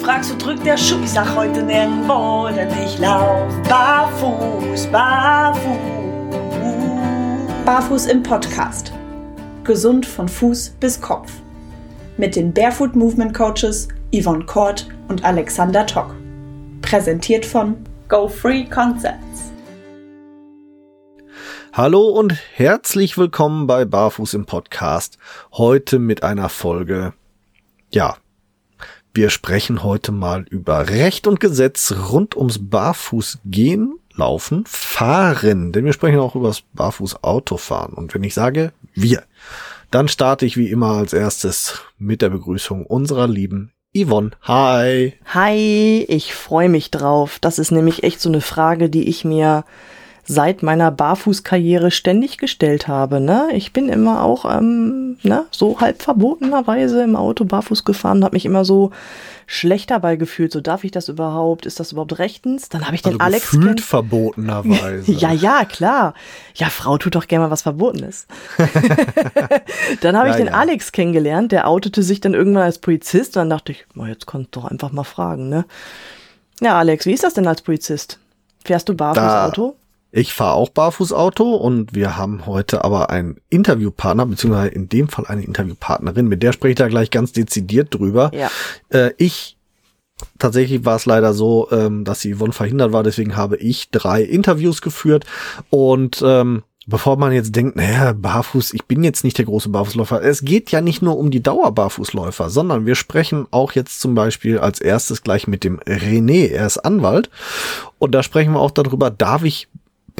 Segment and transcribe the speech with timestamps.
[0.00, 1.00] fragst, wo drückt der Schuh?
[1.04, 5.60] Ich sag heute nirgendwo, denn ich lauf barfuß, barfuß.
[7.66, 8.92] Barfuß im Podcast.
[9.62, 11.30] Gesund von Fuß bis Kopf.
[12.16, 16.14] Mit den Barefoot Movement Coaches Yvonne Kort und Alexander Tock.
[16.80, 17.76] Präsentiert von
[18.08, 19.52] Go Free Concepts.
[21.74, 25.18] Hallo und herzlich willkommen bei Barfuß im Podcast.
[25.52, 27.12] Heute mit einer Folge,
[27.92, 28.16] ja,
[29.14, 35.72] wir sprechen heute mal über Recht und Gesetz rund ums Barfußgehen, Laufen, Fahren.
[35.72, 37.94] Denn wir sprechen auch über das Barfuß-Autofahren.
[37.94, 39.22] Und wenn ich sage wir,
[39.90, 44.30] dann starte ich wie immer als erstes mit der Begrüßung unserer lieben Yvonne.
[44.42, 45.14] Hi.
[45.26, 47.38] Hi, ich freue mich drauf.
[47.40, 49.64] Das ist nämlich echt so eine Frage, die ich mir
[50.30, 53.18] seit meiner Barfußkarriere ständig gestellt habe.
[53.18, 53.48] Ne?
[53.52, 58.46] Ich bin immer auch ähm, ne, so halb verbotenerweise im Auto barfuß gefahren, habe mich
[58.46, 58.92] immer so
[59.46, 60.52] schlecht dabei gefühlt.
[60.52, 61.66] So darf ich das überhaupt?
[61.66, 62.68] Ist das überhaupt rechtens?
[62.68, 65.10] Dann habe ich den also Alex gefühlt verbotenerweise.
[65.18, 66.14] ja, ja, klar.
[66.54, 68.28] Ja, Frau tut doch gerne mal was Verbotenes.
[70.00, 70.52] dann habe ich ja, den ja.
[70.52, 71.50] Alex kennengelernt.
[71.50, 73.34] Der outete sich dann irgendwann als Polizist.
[73.34, 75.48] Dann dachte ich, oh, jetzt kannst du doch einfach mal fragen.
[75.48, 75.64] Ne?
[76.60, 78.20] Ja, Alex, wie ist das denn als Polizist?
[78.64, 79.74] Fährst du barfuß Auto?
[80.12, 85.26] Ich fahre auch Barfußauto und wir haben heute aber einen Interviewpartner, beziehungsweise in dem Fall
[85.26, 88.30] eine Interviewpartnerin, mit der spreche ich da gleich ganz dezidiert drüber.
[88.34, 88.50] Ja.
[88.90, 89.56] Äh, ich
[90.38, 94.22] Tatsächlich war es leider so, ähm, dass die Yvonne verhindert war, deswegen habe ich drei
[94.22, 95.24] Interviews geführt
[95.70, 100.22] und ähm, bevor man jetzt denkt, naja, Barfuß, ich bin jetzt nicht der große Barfußläufer.
[100.22, 104.58] Es geht ja nicht nur um die Dauerbarfußläufer, sondern wir sprechen auch jetzt zum Beispiel
[104.58, 106.48] als erstes gleich mit dem René.
[106.48, 107.30] Er ist Anwalt.
[107.98, 109.68] Und da sprechen wir auch darüber, darf ich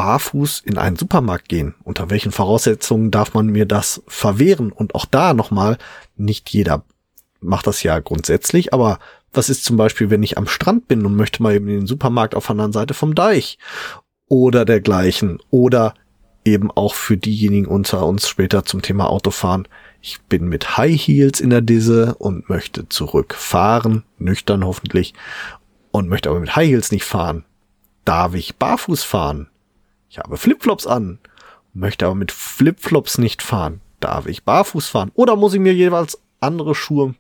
[0.00, 1.74] barfuß in einen Supermarkt gehen?
[1.84, 4.72] Unter welchen Voraussetzungen darf man mir das verwehren?
[4.72, 5.76] Und auch da nochmal,
[6.16, 6.84] nicht jeder
[7.42, 8.98] macht das ja grundsätzlich, aber
[9.34, 11.86] was ist zum Beispiel, wenn ich am Strand bin und möchte mal eben in den
[11.86, 13.58] Supermarkt auf der anderen Seite vom Deich
[14.26, 15.92] oder dergleichen oder
[16.46, 19.68] eben auch für diejenigen unter uns später zum Thema Autofahren.
[20.00, 25.12] Ich bin mit High Heels in der Disse und möchte zurückfahren, nüchtern hoffentlich,
[25.90, 27.44] und möchte aber mit High Heels nicht fahren.
[28.06, 29.50] Darf ich barfuß fahren?
[30.10, 31.20] Ich habe Flipflops an,
[31.72, 33.80] möchte aber mit Flipflops nicht fahren.
[34.00, 35.12] Darf ich barfuß fahren?
[35.14, 37.14] Oder muss ich mir jeweils andere Schuhe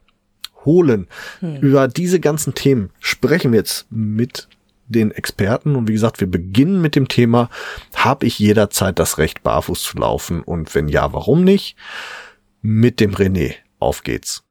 [0.64, 1.06] holen?
[1.38, 1.56] Hm.
[1.58, 4.48] Über diese ganzen Themen sprechen wir jetzt mit
[4.88, 5.76] den Experten.
[5.76, 7.48] Und wie gesagt, wir beginnen mit dem Thema,
[7.94, 10.42] habe ich jederzeit das Recht, barfuß zu laufen?
[10.42, 11.76] Und wenn ja, warum nicht?
[12.60, 13.54] Mit dem René.
[13.78, 14.42] Auf geht's.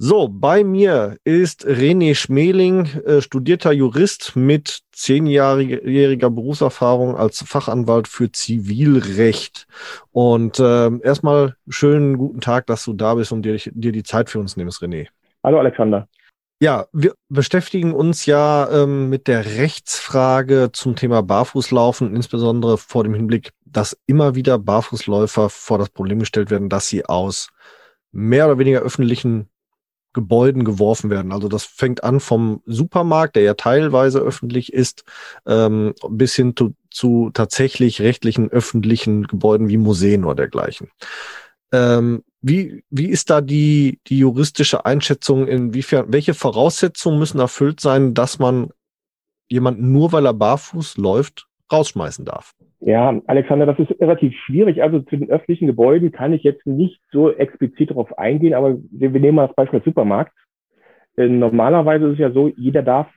[0.00, 8.30] So, bei mir ist René Schmeling, äh, studierter Jurist mit zehnjähriger Berufserfahrung als Fachanwalt für
[8.30, 9.66] Zivilrecht.
[10.12, 14.30] Und äh, erstmal schönen guten Tag, dass du da bist und dir, dir die Zeit
[14.30, 15.08] für uns nimmst, René.
[15.42, 16.06] Hallo Alexander.
[16.60, 23.14] Ja, wir beschäftigen uns ja ähm, mit der Rechtsfrage zum Thema Barfußlaufen, insbesondere vor dem
[23.14, 27.48] Hinblick, dass immer wieder Barfußläufer vor das Problem gestellt werden, dass sie aus
[28.12, 29.48] mehr oder weniger öffentlichen
[30.18, 31.30] Gebäuden geworfen werden.
[31.30, 35.04] Also das fängt an vom Supermarkt, der ja teilweise öffentlich ist,
[35.46, 40.90] ähm, bis hin zu, zu tatsächlich rechtlichen öffentlichen Gebäuden wie Museen oder dergleichen.
[41.70, 48.12] Ähm, wie, wie ist da die, die juristische Einschätzung, inwiefern, welche Voraussetzungen müssen erfüllt sein,
[48.12, 48.70] dass man
[49.48, 52.54] jemanden nur weil er barfuß läuft, rausschmeißen darf?
[52.80, 54.82] Ja, Alexander, das ist relativ schwierig.
[54.82, 59.10] Also zu den öffentlichen Gebäuden kann ich jetzt nicht so explizit darauf eingehen, aber wir
[59.10, 60.32] nehmen mal das Beispiel Supermarkt.
[61.16, 63.08] Äh, normalerweise ist es ja so, jeder darf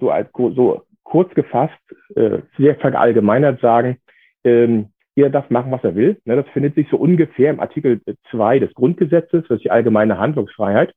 [0.00, 1.78] so als so kurz gefasst,
[2.16, 3.98] äh, sehr verallgemeinert sagen,
[4.44, 6.16] ähm, jeder darf machen, was er will.
[6.24, 8.00] Ne, das findet sich so ungefähr im Artikel
[8.30, 10.94] 2 des Grundgesetzes, das ist die allgemeine Handlungsfreiheit.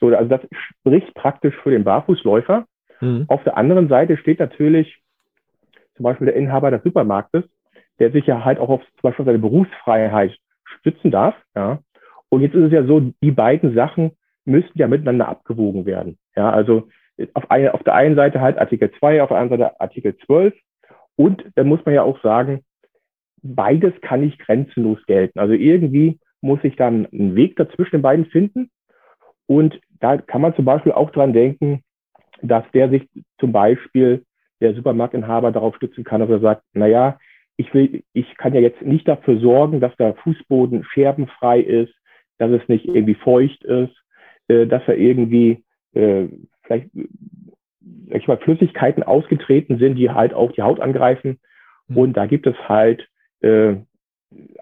[0.00, 2.64] So, also das spricht praktisch für den Barfußläufer.
[3.00, 3.26] Mhm.
[3.28, 5.01] Auf der anderen Seite steht natürlich
[5.96, 7.44] zum Beispiel der Inhaber des Supermarktes,
[7.98, 11.34] der sich ja halt auch auf zum Beispiel seine Berufsfreiheit stützen darf.
[11.54, 11.80] Ja.
[12.28, 14.12] Und jetzt ist es ja so, die beiden Sachen
[14.44, 16.18] müssten ja miteinander abgewogen werden.
[16.34, 16.88] Ja, also
[17.34, 20.54] auf, eine, auf der einen Seite halt Artikel 2, auf der anderen Seite Artikel 12.
[21.16, 22.64] Und da muss man ja auch sagen,
[23.42, 25.38] beides kann nicht grenzenlos gelten.
[25.38, 28.70] Also irgendwie muss ich dann einen Weg dazwischen den beiden finden.
[29.46, 31.82] Und da kann man zum Beispiel auch dran denken,
[32.40, 33.08] dass der sich
[33.38, 34.24] zum Beispiel
[34.62, 37.18] der Supermarktinhaber darauf stützen kann, dass er sagt, na ja,
[37.56, 41.92] ich will, ich kann ja jetzt nicht dafür sorgen, dass der Fußboden scherbenfrei ist,
[42.38, 43.94] dass es nicht irgendwie feucht ist,
[44.48, 45.62] äh, dass er irgendwie
[45.94, 46.28] äh,
[46.62, 46.90] vielleicht
[48.08, 51.40] sag ich mal, Flüssigkeiten ausgetreten sind, die halt auch die Haut angreifen.
[51.88, 51.96] Mhm.
[51.96, 53.08] Und da gibt es halt
[53.40, 53.76] äh,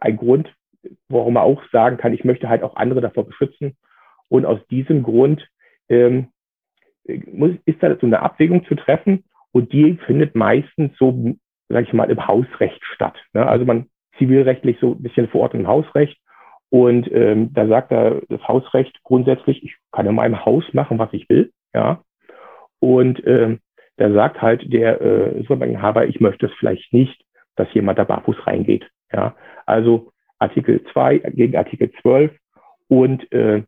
[0.01, 0.53] einen Grund,
[1.09, 3.77] warum man auch sagen kann, ich möchte halt auch andere davor beschützen.
[4.29, 5.47] Und aus diesem Grund
[5.89, 6.29] ähm,
[7.33, 11.37] muss, ist da so eine Abwägung zu treffen und die findet meistens so,
[11.69, 13.17] sag ich mal, im Hausrecht statt.
[13.33, 13.47] Ne?
[13.47, 13.87] Also man
[14.19, 16.19] zivilrechtlich so ein bisschen vor Ort im Hausrecht
[16.71, 21.13] und ähm, da sagt er das Hausrecht grundsätzlich, ich kann in meinem Haus machen, was
[21.13, 22.03] ich will, ja.
[22.79, 23.61] Und ähm,
[23.97, 27.23] da sagt halt der äh, Supermarktinhaber, ich möchte es vielleicht nicht,
[27.57, 28.89] dass jemand da barfuß reingeht.
[29.13, 29.35] Ja,
[29.67, 32.33] also Artikel 2 gegen Artikel 12
[32.89, 33.65] und äh,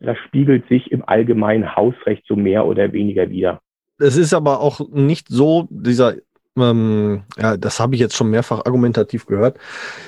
[0.00, 3.60] das spiegelt sich im allgemeinen Hausrecht so mehr oder weniger wieder.
[3.98, 6.14] Es ist aber auch nicht so, dieser,
[6.58, 9.58] ähm, ja, das habe ich jetzt schon mehrfach argumentativ gehört.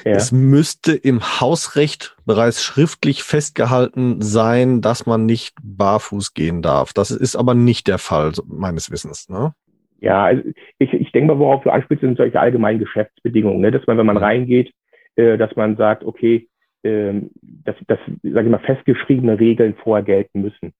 [0.05, 0.13] Ja.
[0.13, 6.93] Es müsste im Hausrecht bereits schriftlich festgehalten sein, dass man nicht barfuß gehen darf.
[6.93, 9.29] Das ist aber nicht der Fall, meines Wissens.
[9.29, 9.55] Ne?
[10.01, 10.43] Ja, also
[10.79, 13.71] ich, ich denke mal, worauf du anspielst, sind solche allgemeinen Geschäftsbedingungen, ne?
[13.71, 14.73] dass man, wenn man reingeht,
[15.17, 16.49] äh, dass man sagt, okay,
[16.83, 20.75] äh, dass, dass sage ich mal, festgeschriebene Regeln vorher gelten müssen.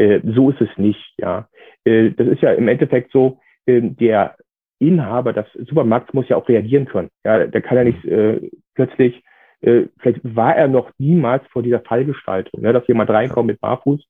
[0.00, 1.46] Äh, so ist es nicht, ja.
[1.84, 4.36] Äh, das ist ja im Endeffekt so, äh, der
[4.78, 7.10] Inhaber des Supermarkts muss ja auch reagieren können.
[7.22, 9.22] Ja, der kann ja nicht äh, plötzlich,
[9.60, 14.02] äh, vielleicht war er noch niemals vor dieser Fallgestaltung, ne, dass jemand reinkommt mit Barfuß.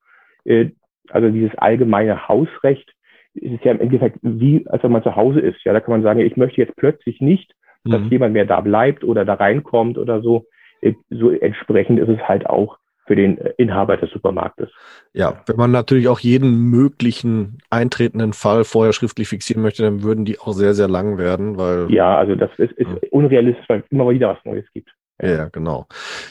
[0.44, 0.70] Äh,
[1.08, 2.92] also dieses allgemeine Hausrecht
[3.34, 5.64] ist ja im Endeffekt wie, als wenn man zu Hause ist.
[5.64, 7.52] Ja, da kann man sagen, ich möchte jetzt plötzlich nicht,
[7.82, 8.10] dass mhm.
[8.10, 10.46] jemand mehr da bleibt oder da reinkommt oder so.
[10.82, 12.78] Äh, so entsprechend ist es halt auch
[13.10, 14.70] für den Inhaber des Supermarktes.
[15.14, 20.24] Ja, wenn man natürlich auch jeden möglichen eintretenden Fall vorher schriftlich fixieren möchte, dann würden
[20.24, 21.90] die auch sehr, sehr lang werden, weil.
[21.90, 23.08] Ja, also das ist, ist ja.
[23.10, 24.90] unrealistisch, weil es immer wieder was Neues gibt.
[25.20, 25.88] Ja, genau.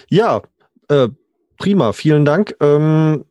[0.10, 0.42] Ja,
[0.88, 1.10] äh,
[1.58, 2.56] prima, vielen Dank.
[2.62, 3.26] Ähm,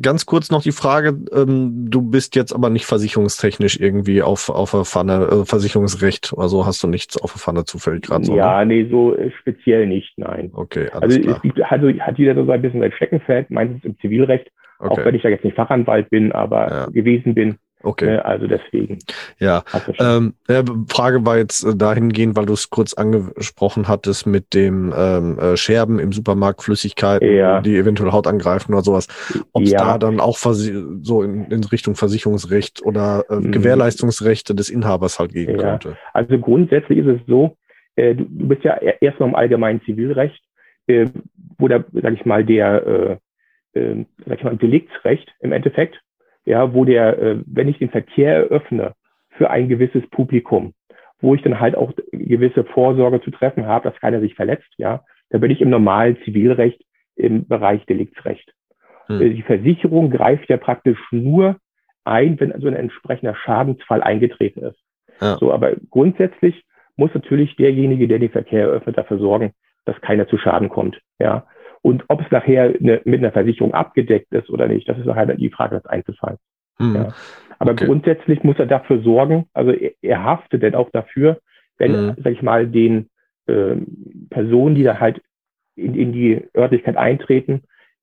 [0.00, 4.72] Ganz kurz noch die Frage, ähm, du bist jetzt aber nicht versicherungstechnisch irgendwie auf, auf
[4.72, 8.36] der Pfanne, äh, Versicherungsrecht oder so hast du nichts auf der Pfanne zufällig gerade so?
[8.36, 8.82] Ja, ne?
[8.82, 10.50] nee, so äh, speziell nicht, nein.
[10.52, 11.36] Okay, alles also klar.
[11.36, 14.90] Es gibt, also hat jeder so ein bisschen sein Steckenpferd, meistens im Zivilrecht, okay.
[14.90, 16.86] auch wenn ich da jetzt nicht Fachanwalt bin, aber ja.
[16.86, 17.56] gewesen bin.
[17.82, 18.06] Okay.
[18.06, 18.98] Ne, also deswegen.
[19.38, 19.62] Ja.
[20.00, 24.92] Ähm, ja, Frage war jetzt äh, dahingehend, weil du es kurz angesprochen hattest mit dem
[24.96, 27.60] ähm, äh, Scherben im Supermarkt, Flüssigkeiten, ja.
[27.60, 29.08] die eventuell Haut angreifen oder sowas.
[29.52, 29.78] Ob es ja.
[29.78, 33.52] da dann auch so in, in Richtung Versicherungsrecht oder äh, mhm.
[33.52, 35.96] Gewährleistungsrechte des Inhabers halt gehen könnte.
[36.12, 37.56] Also grundsätzlich ist es so,
[37.96, 40.42] äh, du, bist ja erstmal im allgemeinen Zivilrecht,
[40.86, 41.06] äh,
[41.58, 43.18] wo da, sag ich mal, der,
[43.74, 46.00] äh, äh, sag ich mal, Deliktsrecht im Endeffekt
[46.46, 48.94] ja, wo der, äh, wenn ich den Verkehr eröffne
[49.30, 50.72] für ein gewisses Publikum,
[51.20, 55.04] wo ich dann halt auch gewisse Vorsorge zu treffen habe, dass keiner sich verletzt, ja,
[55.30, 56.82] da bin ich im normalen Zivilrecht
[57.16, 58.54] im Bereich Deliktsrecht.
[59.08, 59.20] Hm.
[59.20, 61.56] Äh, die Versicherung greift ja praktisch nur
[62.04, 64.78] ein, wenn so ein entsprechender Schadensfall eingetreten ist.
[65.20, 65.36] Ja.
[65.38, 66.64] So, aber grundsätzlich
[66.96, 69.52] muss natürlich derjenige, der den Verkehr eröffnet, dafür sorgen,
[69.84, 71.00] dass keiner zu Schaden kommt.
[71.18, 71.46] Ja,
[71.86, 75.26] und ob es nachher eine, mit einer Versicherung abgedeckt ist oder nicht, das ist nachher
[75.36, 76.40] die Frage des Einzelfalls.
[76.80, 76.96] Mhm.
[76.96, 77.08] Ja.
[77.60, 77.86] Aber okay.
[77.86, 81.38] grundsätzlich muss er dafür sorgen, also er, er haftet denn auch dafür,
[81.78, 82.14] wenn, mhm.
[82.16, 83.08] sag ich mal, den
[83.46, 83.76] äh,
[84.30, 85.22] Personen, die da halt
[85.76, 87.62] in, in die Örtlichkeit eintreten,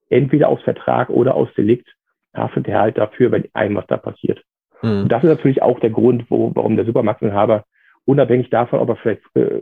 [0.10, 1.94] entweder aus Vertrag oder aus Delikt,
[2.34, 4.42] haftet er halt dafür, wenn einem was da passiert.
[4.82, 5.02] Mhm.
[5.02, 7.66] Und das ist natürlich auch der Grund, wo, warum der Supermarktinhaber,
[8.06, 9.60] unabhängig davon, ob er vielleicht äh,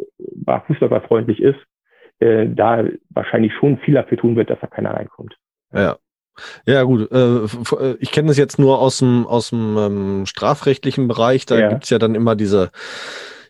[0.67, 1.59] fußballerfreundlich ist,
[2.21, 5.37] äh, da wahrscheinlich schon viel dafür tun wird, dass da keiner reinkommt.
[5.73, 5.97] Ja.
[6.65, 7.11] Ja, gut.
[7.11, 11.45] Äh, äh ich kenne das jetzt nur aus dem, aus dem ähm, strafrechtlichen Bereich.
[11.45, 11.69] Da ja.
[11.69, 12.71] gibt's ja dann immer diese,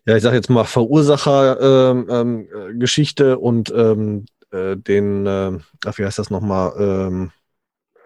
[0.06, 6.06] ja, ich sage jetzt mal Verursacher-Geschichte ähm, ähm, und ähm, äh, den, äh, ach, wie
[6.06, 7.32] heißt das nochmal, ähm,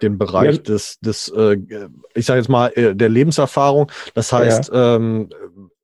[0.01, 0.63] den Bereich ja.
[0.63, 1.57] des, des äh,
[2.13, 3.89] ich sage jetzt mal, der Lebenserfahrung.
[4.13, 4.97] Das heißt, ja.
[4.97, 5.29] ähm,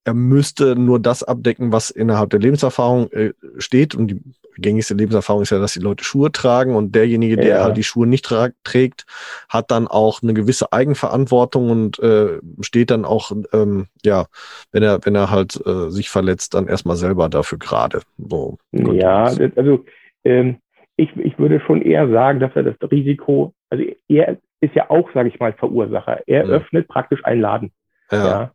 [0.04, 3.94] er müsste nur das abdecken, was innerhalb der Lebenserfahrung äh, steht.
[3.96, 4.22] Und die
[4.58, 7.64] gängigste Lebenserfahrung ist ja, dass die Leute Schuhe tragen und derjenige, der ja.
[7.64, 8.26] halt die Schuhe nicht
[8.64, 9.06] trägt,
[9.48, 14.26] hat dann auch eine gewisse Eigenverantwortung und äh, steht dann auch, ähm, ja,
[14.72, 18.02] wenn er, wenn er halt äh, sich verletzt, dann erstmal selber dafür gerade.
[18.18, 19.24] So ja,
[19.56, 19.86] also
[20.24, 20.58] ähm,
[20.96, 25.10] ich, ich würde schon eher sagen, dass er das Risiko, also er ist ja auch,
[25.14, 26.22] sage ich mal, Verursacher.
[26.28, 26.52] Er mhm.
[26.52, 27.72] öffnet praktisch einen Laden.
[28.12, 28.26] ja.
[28.26, 28.52] ja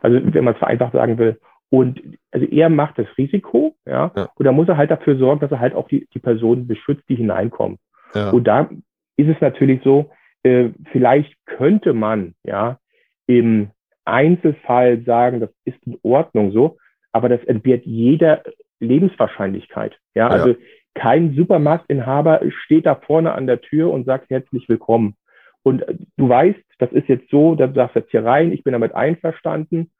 [0.00, 1.38] also wenn man es vereinfacht sagen will.
[1.70, 2.00] Und
[2.32, 4.28] also er macht das Risiko, ja, ja.
[4.34, 7.08] und da muss er halt dafür sorgen, dass er halt auch die, die Personen beschützt,
[7.08, 7.78] die hineinkommen.
[8.12, 8.30] Ja.
[8.30, 8.68] Und da
[9.16, 10.10] ist es natürlich so,
[10.42, 12.78] äh, vielleicht könnte man ja
[13.26, 13.70] im
[14.04, 16.78] Einzelfall sagen, das ist in Ordnung so,
[17.12, 18.42] aber das entbehrt jeder
[18.80, 19.96] Lebenswahrscheinlichkeit.
[20.14, 20.28] Ja, ja.
[20.28, 20.56] also
[20.94, 25.14] kein Supermarktinhaber steht da vorne an der Tür und sagt herzlich willkommen.
[25.62, 28.64] Und äh, du weißt, das ist jetzt so, da sagst du jetzt hier rein, ich
[28.64, 29.90] bin damit einverstanden.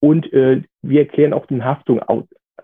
[0.00, 2.00] Und äh, wir erklären auch den, Haftung,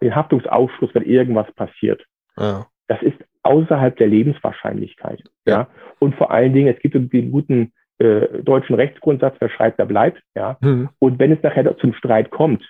[0.01, 2.05] den Haftungsausschluss, wenn irgendwas passiert.
[2.39, 2.67] Ja.
[2.89, 5.23] Das ist außerhalb der Lebenswahrscheinlichkeit.
[5.47, 5.53] Ja.
[5.53, 5.69] ja.
[5.99, 10.23] Und vor allen Dingen, es gibt den guten äh, deutschen Rechtsgrundsatz, wer schreibt, der bleibt,
[10.35, 10.57] ja.
[10.61, 10.89] Mhm.
[10.99, 12.63] Und wenn es nachher zum Streit kommt,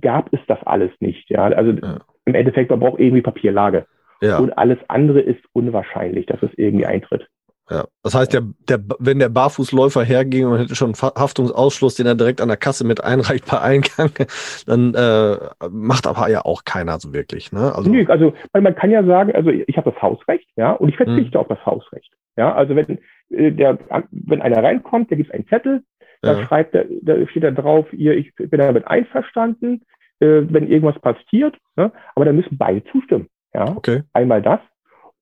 [0.00, 1.44] gab es das alles nicht, ja.
[1.44, 2.00] Also ja.
[2.24, 3.86] im Endeffekt, man braucht irgendwie Papierlage.
[4.20, 4.38] Ja.
[4.38, 7.28] Und alles andere ist unwahrscheinlich, dass es irgendwie eintritt.
[7.70, 12.14] Ja, das heißt, der, der, wenn der Barfußläufer herging und hätte schon Haftungsausschluss, den er
[12.14, 14.10] direkt an der Kasse mit einreicht bei Eingang,
[14.66, 15.36] dann äh,
[15.70, 17.52] macht aber ja auch keiner so wirklich.
[17.52, 17.74] Ne?
[17.74, 20.96] Also, Nö, also man kann ja sagen, also ich habe das Hausrecht, ja, und ich
[20.96, 21.40] verzichte hm.
[21.40, 22.12] auf das Hausrecht.
[22.36, 22.98] Ja, also wenn
[23.30, 23.78] äh, der,
[24.10, 25.82] wenn einer reinkommt, der gibt einen Zettel,
[26.22, 26.34] ja.
[26.34, 29.82] da schreibt er, da steht da drauf, ihr, ich bin damit einverstanden,
[30.20, 31.92] äh, wenn irgendwas passiert, ne?
[32.14, 33.28] aber da müssen beide zustimmen.
[33.54, 34.02] Ja, okay.
[34.12, 34.60] einmal das.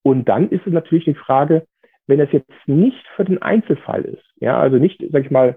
[0.02, 1.66] Und dann ist es natürlich die Frage,
[2.12, 5.56] wenn es jetzt nicht für den Einzelfall ist, ja, also nicht, sag ich mal,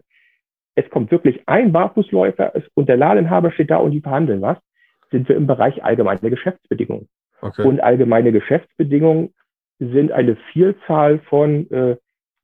[0.75, 4.57] es kommt wirklich ein Barfußläufer und der Ladenhaber steht da und die verhandeln was,
[5.12, 7.09] sind wir im Bereich allgemeine Geschäftsbedingungen.
[7.41, 7.63] Okay.
[7.63, 9.33] Und allgemeine Geschäftsbedingungen
[9.79, 11.97] sind eine Vielzahl von, äh,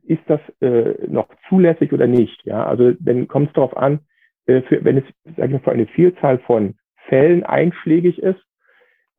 [0.03, 2.43] ist das äh, noch zulässig oder nicht?
[2.43, 3.99] Ja, also dann kommt es darauf an,
[4.45, 5.03] äh, für, wenn es,
[5.37, 6.75] sag ich mal, für eine Vielzahl von
[7.07, 8.43] Fällen einschlägig ist,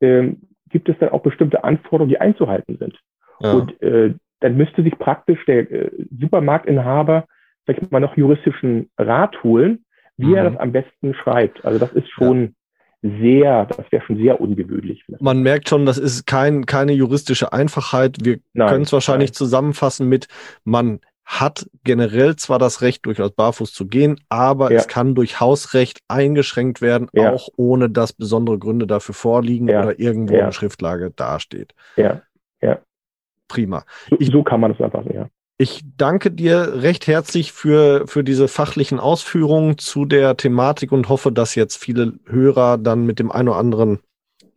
[0.01, 2.99] ähm, gibt es dann auch bestimmte Anforderungen, die einzuhalten sind.
[3.39, 3.53] Ja.
[3.53, 7.25] Und äh, dann müsste sich praktisch der äh, Supermarktinhaber
[7.65, 9.85] sag ich mal, noch juristischen Rat holen,
[10.17, 10.35] wie mhm.
[10.35, 11.63] er das am besten schreibt.
[11.65, 12.55] Also das ist schon
[13.01, 13.09] ja.
[13.19, 15.03] sehr, das wäre schon sehr ungewöhnlich.
[15.19, 18.17] Man merkt schon, das ist kein, keine juristische Einfachheit.
[18.21, 19.35] Wir können es wahrscheinlich nein.
[19.35, 20.27] zusammenfassen mit,
[20.63, 24.79] man hat generell zwar das Recht, durchaus barfuß zu gehen, aber ja.
[24.79, 27.31] es kann durch Hausrecht eingeschränkt werden, ja.
[27.31, 29.83] auch ohne dass besondere Gründe dafür vorliegen ja.
[29.83, 31.73] oder irgendwo eine Schriftlage dasteht.
[31.95, 32.23] Ja,
[33.47, 33.85] prima.
[34.19, 35.29] Ich, so kann man es einfach, ja.
[35.57, 41.31] Ich danke dir recht herzlich für, für diese fachlichen Ausführungen zu der Thematik und hoffe,
[41.31, 43.99] dass jetzt viele Hörer dann mit dem einen oder anderen,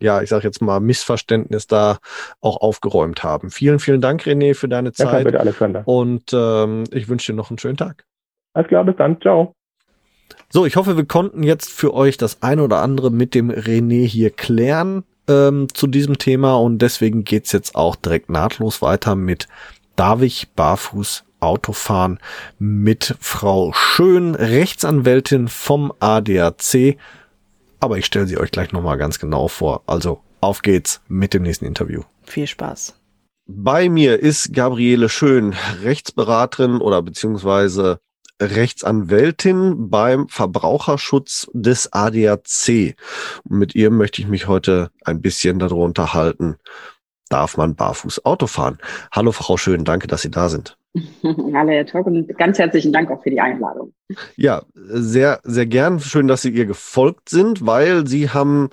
[0.00, 1.98] ja, ich sage jetzt mal, Missverständnis da
[2.40, 3.50] auch aufgeräumt haben.
[3.50, 5.18] Vielen, vielen Dank, René, für deine Zeit.
[5.18, 5.82] Ja, bitte, Alexander.
[5.86, 8.04] Und ähm, ich wünsche dir noch einen schönen Tag.
[8.54, 9.20] Alles klar, bis dann.
[9.20, 9.52] Ciao.
[10.48, 14.06] So, ich hoffe, wir konnten jetzt für euch das eine oder andere mit dem René
[14.06, 19.48] hier klären ähm, zu diesem Thema und deswegen geht's jetzt auch direkt nahtlos weiter mit
[19.96, 22.18] Darf ich barfuß Autofahren
[22.58, 26.98] mit Frau Schön, Rechtsanwältin vom ADAC.
[27.80, 29.82] Aber ich stelle sie euch gleich nochmal ganz genau vor.
[29.86, 32.02] Also auf geht's mit dem nächsten Interview.
[32.24, 32.94] Viel Spaß.
[33.48, 37.98] Bei mir ist Gabriele Schön, Rechtsberaterin oder beziehungsweise
[38.40, 42.96] Rechtsanwältin beim Verbraucherschutz des ADAC.
[43.44, 46.56] Und mit ihr möchte ich mich heute ein bisschen darüber unterhalten.
[47.28, 48.78] Darf man barfuß Auto fahren?
[49.10, 50.76] Hallo Frau Schön, danke, dass Sie da sind.
[51.22, 53.92] Hallo Herr Tock und ganz herzlichen Dank auch für die Einladung.
[54.36, 56.00] Ja, sehr, sehr gern.
[56.00, 58.70] Schön, dass Sie ihr gefolgt sind, weil Sie haben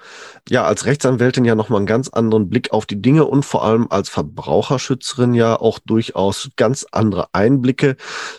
[0.50, 3.88] ja als Rechtsanwältin ja nochmal einen ganz anderen Blick auf die Dinge und vor allem
[3.90, 7.96] als Verbraucherschützerin ja auch durchaus ganz andere Einblicke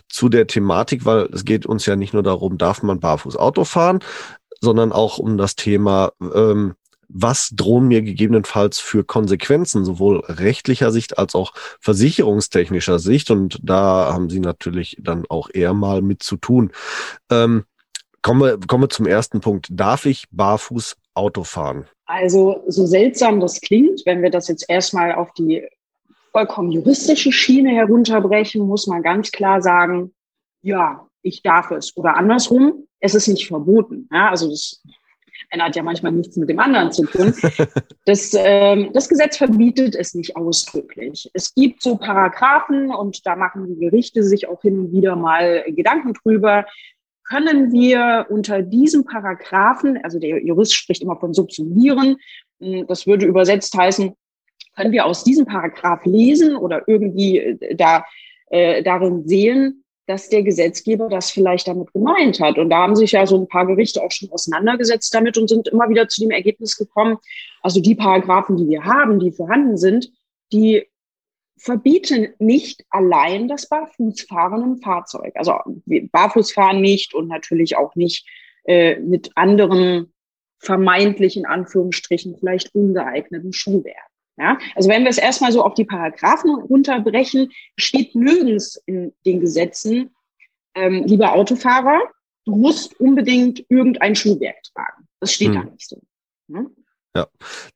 [0.09, 3.65] zu der Thematik, weil es geht uns ja nicht nur darum, darf man barfuß Auto
[3.65, 3.99] fahren,
[4.61, 6.75] sondern auch um das Thema, ähm,
[7.09, 13.31] was drohen mir gegebenenfalls für Konsequenzen, sowohl rechtlicher Sicht als auch versicherungstechnischer Sicht.
[13.31, 16.73] Und da haben Sie natürlich dann auch eher mal mit zu tun.
[17.31, 17.65] Ähm,
[18.23, 19.69] kommen, wir, zum ersten Punkt.
[19.71, 21.87] Darf ich barfuß Auto fahren?
[22.07, 25.67] Also so seltsam das klingt, wenn wir das jetzt erstmal auf die
[26.33, 30.13] vollkommen juristische Schiene herunterbrechen, muss man ganz klar sagen,
[30.63, 31.97] ja, ich darf es.
[31.97, 34.09] Oder andersrum, es ist nicht verboten.
[34.13, 34.83] Ja, also das
[35.51, 37.35] einer hat ja manchmal nichts mit dem anderen zu tun.
[38.07, 41.31] Das, ähm, das Gesetz verbietet es nicht ausdrücklich.
[41.33, 45.65] Es gibt so Paragraphen und da machen die Gerichte sich auch hin und wieder mal
[45.69, 46.67] Gedanken drüber.
[47.27, 52.17] Können wir unter diesem Paragraphen, also der Jurist spricht immer von subsumieren,
[52.61, 54.15] hm, das würde übersetzt heißen,
[54.77, 58.05] können wir aus diesem Paragraph lesen oder irgendwie äh, da,
[58.51, 62.59] äh, darin sehen, dass der Gesetzgeber das vielleicht damit gemeint hat.
[62.59, 65.69] Und da haben sich ja so ein paar Gerichte auch schon auseinandergesetzt damit und sind
[65.69, 67.17] immer wieder zu dem Ergebnis gekommen,
[67.63, 70.11] also die Paragraphen, die wir haben, die vorhanden sind,
[70.53, 70.87] die
[71.57, 75.33] verbieten nicht allein das Barfußfahren im Fahrzeug.
[75.37, 75.55] Also
[75.87, 78.27] Barfußfahren nicht und natürlich auch nicht
[78.65, 80.13] äh, mit anderen
[80.59, 84.11] vermeintlichen Anführungsstrichen vielleicht ungeeigneten Schuhwerk.
[84.37, 89.41] Ja, also wenn wir es erstmal so auf die Paragraphen runterbrechen, steht nirgends in den
[89.41, 90.11] Gesetzen,
[90.75, 92.01] ähm, lieber Autofahrer,
[92.45, 95.07] du musst unbedingt irgendein Schuhwerk tragen.
[95.21, 95.55] Das steht hm.
[95.55, 96.03] da nicht so.
[96.49, 96.67] Ja,
[97.17, 97.27] ja.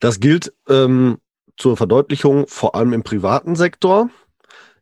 [0.00, 1.18] das gilt ähm,
[1.56, 4.10] zur Verdeutlichung vor allem im privaten Sektor.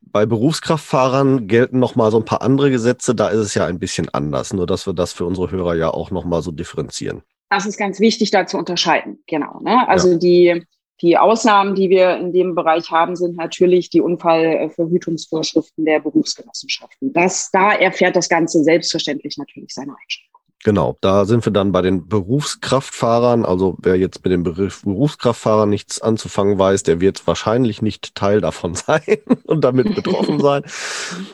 [0.00, 3.14] Bei Berufskraftfahrern gelten noch mal so ein paar andere Gesetze.
[3.14, 4.52] Da ist es ja ein bisschen anders.
[4.52, 7.22] Nur, dass wir das für unsere Hörer ja auch noch mal so differenzieren.
[7.50, 9.22] Das ist ganz wichtig, da zu unterscheiden.
[9.26, 9.60] Genau.
[9.60, 9.86] Ne?
[9.88, 10.18] Also ja.
[10.18, 10.66] die
[11.02, 17.12] Die Ausnahmen, die wir in dem Bereich haben, sind natürlich die Unfallverhütungsvorschriften der Berufsgenossenschaften.
[17.12, 20.36] Das, da erfährt das Ganze selbstverständlich natürlich seine Einschränkungen.
[20.64, 23.44] Genau, da sind wir dann bei den Berufskraftfahrern.
[23.44, 28.40] Also wer jetzt mit dem Begriff Berufskraftfahrer nichts anzufangen weiß, der wird wahrscheinlich nicht Teil
[28.40, 30.62] davon sein und damit betroffen sein.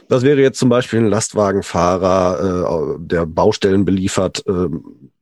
[0.09, 4.69] Das wäre jetzt zum Beispiel ein Lastwagenfahrer, äh, der Baustellen beliefert äh,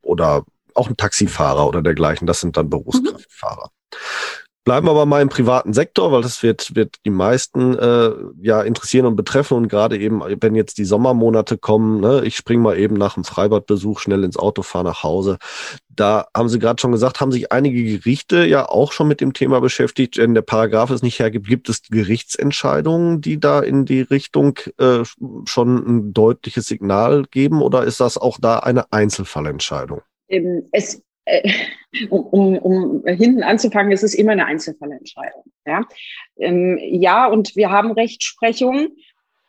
[0.03, 0.45] oder
[0.75, 2.27] auch ein Taxifahrer oder dergleichen.
[2.27, 3.71] Das sind dann Berufskraftfahrer.
[4.65, 8.11] Bleiben wir aber mal im privaten Sektor, weil das wird, wird die meisten äh,
[8.43, 9.57] ja interessieren und betreffen.
[9.57, 13.25] Und gerade eben, wenn jetzt die Sommermonate kommen, ne, ich spring mal eben nach dem
[13.25, 15.39] Freibadbesuch schnell ins Auto, fahre nach Hause.
[15.89, 19.33] Da haben Sie gerade schon gesagt, haben sich einige Gerichte ja auch schon mit dem
[19.33, 20.19] Thema beschäftigt.
[20.19, 25.05] Wenn der Paragraph es nicht hergibt, gibt es Gerichtsentscheidungen, die da in die Richtung äh,
[25.47, 27.63] schon ein deutliches Signal geben?
[27.63, 30.03] Oder ist das auch da eine Einzelfallentscheidung?
[30.29, 31.53] Ähm, es äh,
[32.11, 35.45] um, um hinten anzufangen, es ist immer eine Einzelfallentscheidung.
[35.67, 35.83] Ja,
[36.39, 38.91] ähm, ja und wir haben Rechtsprechung.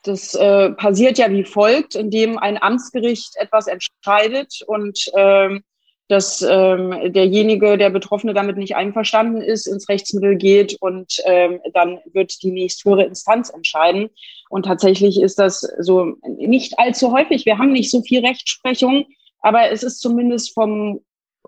[0.03, 5.63] Das äh, passiert ja wie folgt, indem ein Amtsgericht etwas entscheidet und ähm,
[6.11, 11.99] dass ähm, derjenige, der Betroffene damit nicht einverstanden ist, ins Rechtsmittel geht und ähm, dann
[12.11, 14.09] wird die nächsthöhere Instanz entscheiden.
[14.49, 17.45] Und tatsächlich ist das so nicht allzu häufig.
[17.45, 19.05] Wir haben nicht so viel Rechtsprechung,
[19.39, 20.99] aber es ist zumindest vom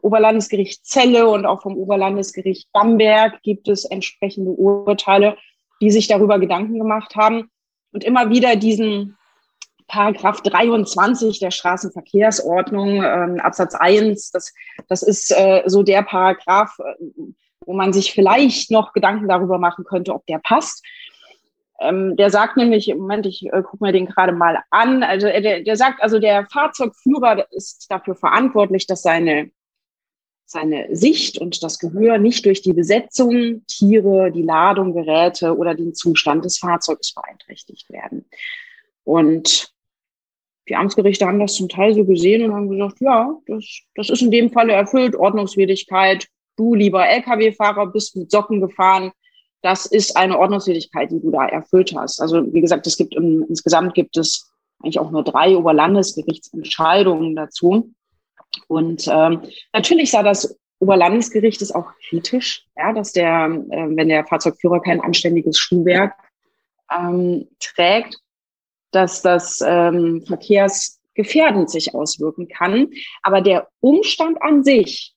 [0.03, 5.37] Oberlandesgericht Celle und auch vom Oberlandesgericht Bamberg gibt es entsprechende Urteile,
[5.81, 7.49] die sich darüber Gedanken gemacht haben
[7.91, 9.17] und immer wieder diesen
[9.87, 14.53] Paragraph 23 der Straßenverkehrsordnung, äh, Absatz 1, das,
[14.87, 17.05] das ist äh, so der Paragraph, äh,
[17.65, 20.85] wo man sich vielleicht noch Gedanken darüber machen könnte, ob der passt.
[21.79, 25.41] Ähm, der sagt nämlich, Moment, ich äh, gucke mir den gerade mal an, also äh,
[25.41, 29.51] der, der sagt, also der Fahrzeugführer ist dafür verantwortlich, dass seine
[30.53, 35.93] seine Sicht und das Gehör nicht durch die Besetzung, Tiere, die Ladung, Geräte oder den
[35.93, 38.25] Zustand des Fahrzeugs beeinträchtigt werden.
[39.03, 39.73] Und
[40.69, 44.21] die Amtsgerichte haben das zum Teil so gesehen und haben gesagt, ja, das, das ist
[44.21, 46.27] in dem Falle erfüllt, Ordnungswidrigkeit.
[46.55, 49.11] Du, lieber Lkw-Fahrer, bist mit Socken gefahren.
[49.61, 52.21] Das ist eine Ordnungswidrigkeit, die du da erfüllt hast.
[52.21, 57.93] Also wie gesagt, es gibt im, insgesamt gibt es eigentlich auch nur drei Oberlandesgerichtsentscheidungen dazu.
[58.67, 59.41] Und ähm,
[59.73, 64.99] natürlich sah das Oberlandesgericht es auch kritisch, ja, dass der, äh, wenn der Fahrzeugführer kein
[64.99, 66.13] anständiges Schuhwerk
[66.91, 68.17] ähm, trägt,
[68.91, 72.89] dass das ähm, verkehrsgefährdend sich auswirken kann.
[73.21, 75.15] Aber der Umstand an sich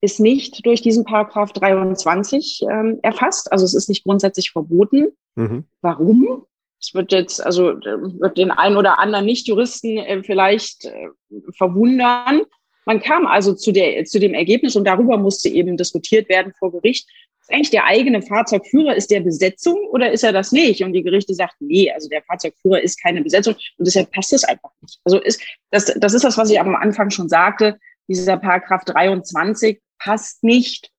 [0.00, 3.52] ist nicht durch diesen Paragraph 23 ähm, erfasst.
[3.52, 5.08] Also es ist nicht grundsätzlich verboten.
[5.34, 5.64] Mhm.
[5.80, 6.46] Warum?
[6.80, 11.08] Es wird jetzt, also wird den einen oder anderen Nicht-Juristen äh, vielleicht äh,
[11.56, 12.42] verwundern.
[12.84, 16.70] Man kam also zu, der, zu dem Ergebnis und darüber musste eben diskutiert werden vor
[16.72, 17.08] Gericht.
[17.40, 20.82] Ist eigentlich der eigene Fahrzeugführer, ist der Besetzung oder ist er das nicht?
[20.82, 24.44] Und die Gerichte sagten, nee, also der Fahrzeugführer ist keine Besetzung und deshalb passt es
[24.44, 25.00] einfach nicht.
[25.04, 27.78] Also ist, das, das ist das, was ich am Anfang schon sagte.
[28.08, 30.90] Dieser Paragraph 23 passt nicht.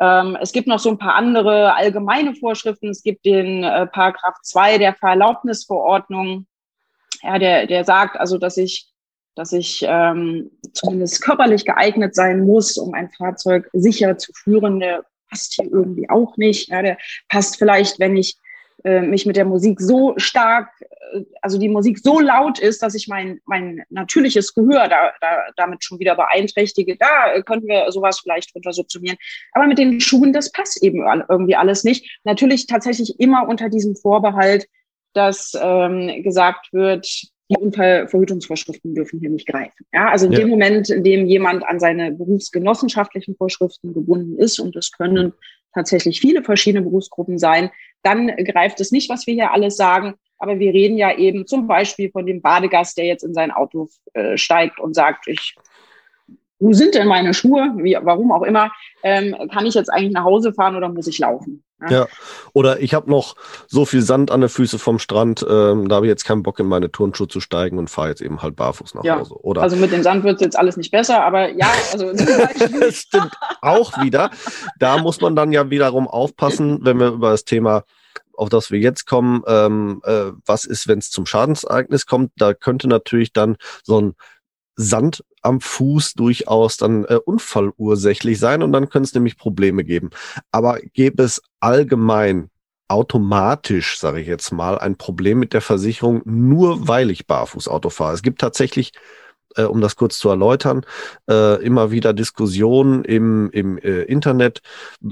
[0.00, 2.90] Ähm, es gibt noch so ein paar andere allgemeine Vorschriften.
[2.90, 6.46] Es gibt den äh, Paragraph 2 der Vererlaubnisverordnung.
[7.22, 8.92] Ja, der, der sagt also, dass ich
[9.36, 14.80] dass ich ähm, zumindest körperlich geeignet sein muss, um ein Fahrzeug sicher zu führen.
[14.80, 16.70] Der passt hier irgendwie auch nicht.
[16.70, 16.96] Ja, der
[17.28, 18.36] passt vielleicht, wenn ich
[18.84, 22.94] äh, mich mit der Musik so stark, äh, also die Musik so laut ist, dass
[22.94, 26.96] ich mein, mein natürliches Gehör da, da, damit schon wieder beeinträchtige.
[26.96, 29.16] Da äh, könnten wir sowas vielleicht runter subsumieren.
[29.52, 32.20] Aber mit den Schuhen, das passt eben irgendwie alles nicht.
[32.24, 34.66] Natürlich tatsächlich immer unter diesem Vorbehalt,
[35.14, 37.06] dass ähm, gesagt wird,
[37.48, 39.86] die Unfallverhütungsvorschriften dürfen hier nicht greifen.
[39.92, 40.40] Ja, also in ja.
[40.40, 45.32] dem Moment, in dem jemand an seine berufsgenossenschaftlichen Vorschriften gebunden ist, und das können
[45.76, 47.70] tatsächlich viele verschiedene Berufsgruppen sein,
[48.02, 50.14] dann greift es nicht, was wir hier alles sagen.
[50.38, 53.88] Aber wir reden ja eben zum Beispiel von dem Badegast, der jetzt in sein Auto
[54.14, 55.54] äh, steigt und sagt, ich
[56.58, 57.72] wo sind denn meine Schuhe?
[57.76, 58.70] Wie, warum auch immer.
[59.02, 61.62] Ähm, kann ich jetzt eigentlich nach Hause fahren oder muss ich laufen?
[61.82, 62.06] Ja, ja.
[62.54, 66.06] oder ich habe noch so viel Sand an den Füßen vom Strand, ähm, da habe
[66.06, 68.94] ich jetzt keinen Bock in meine Turnschuhe zu steigen und fahre jetzt eben halt barfuß
[68.94, 69.18] nach ja.
[69.18, 69.34] Hause.
[69.42, 72.12] Oder also mit dem Sand wird jetzt alles nicht besser, aber ja, also
[72.80, 74.30] das stimmt auch wieder.
[74.78, 77.84] Da muss man dann ja wiederum aufpassen, wenn wir über das Thema
[78.32, 82.32] auf das wir jetzt kommen, ähm, äh, was ist, wenn es zum Schadensereignis kommt?
[82.36, 84.14] Da könnte natürlich dann so ein
[84.76, 90.10] Sand am Fuß durchaus dann äh, unfallursächlich sein und dann können es nämlich Probleme geben.
[90.52, 92.50] Aber gäbe es allgemein
[92.88, 98.14] automatisch, sage ich jetzt mal, ein Problem mit der Versicherung, nur weil ich Barfußauto fahre.
[98.14, 98.92] Es gibt tatsächlich
[99.56, 100.82] äh, um das kurz zu erläutern,
[101.28, 104.60] äh, immer wieder Diskussionen im, im äh, Internet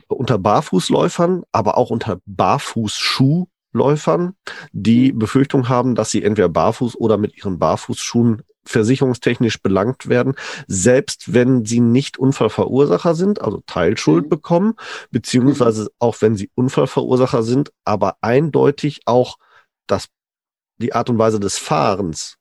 [0.09, 4.35] unter Barfußläufern, aber auch unter Barfußschuhläufern,
[4.73, 5.19] die mhm.
[5.19, 10.35] Befürchtung haben, dass sie entweder barfuß oder mit ihren Barfußschuhen versicherungstechnisch belangt werden,
[10.67, 14.29] selbst wenn sie nicht Unfallverursacher sind, also Teilschuld mhm.
[14.31, 14.75] bekommen,
[15.11, 19.39] beziehungsweise auch wenn sie Unfallverursacher sind, aber eindeutig auch
[19.87, 20.09] das,
[20.79, 22.37] die Art und Weise des Fahrens,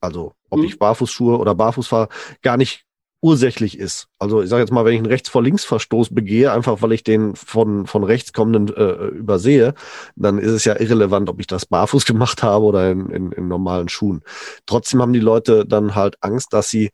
[0.00, 0.64] also ob mhm.
[0.64, 2.08] ich Barfußschuhe oder Barfuß fahre,
[2.42, 2.87] gar nicht
[3.20, 4.08] ursächlich ist.
[4.18, 6.92] Also ich sage jetzt mal, wenn ich einen rechts vor links Verstoß begehe, einfach weil
[6.92, 9.74] ich den von von rechts kommenden äh, übersehe,
[10.14, 13.48] dann ist es ja irrelevant, ob ich das barfuß gemacht habe oder in, in, in
[13.48, 14.22] normalen Schuhen.
[14.66, 16.90] Trotzdem haben die Leute dann halt Angst, dass sie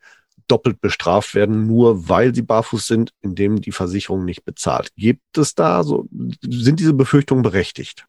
[0.48, 4.90] doppelt bestraft werden, nur weil sie barfuß sind, indem die Versicherung nicht bezahlt.
[4.96, 6.06] Gibt es da so,
[6.42, 8.06] sind diese Befürchtungen berechtigt?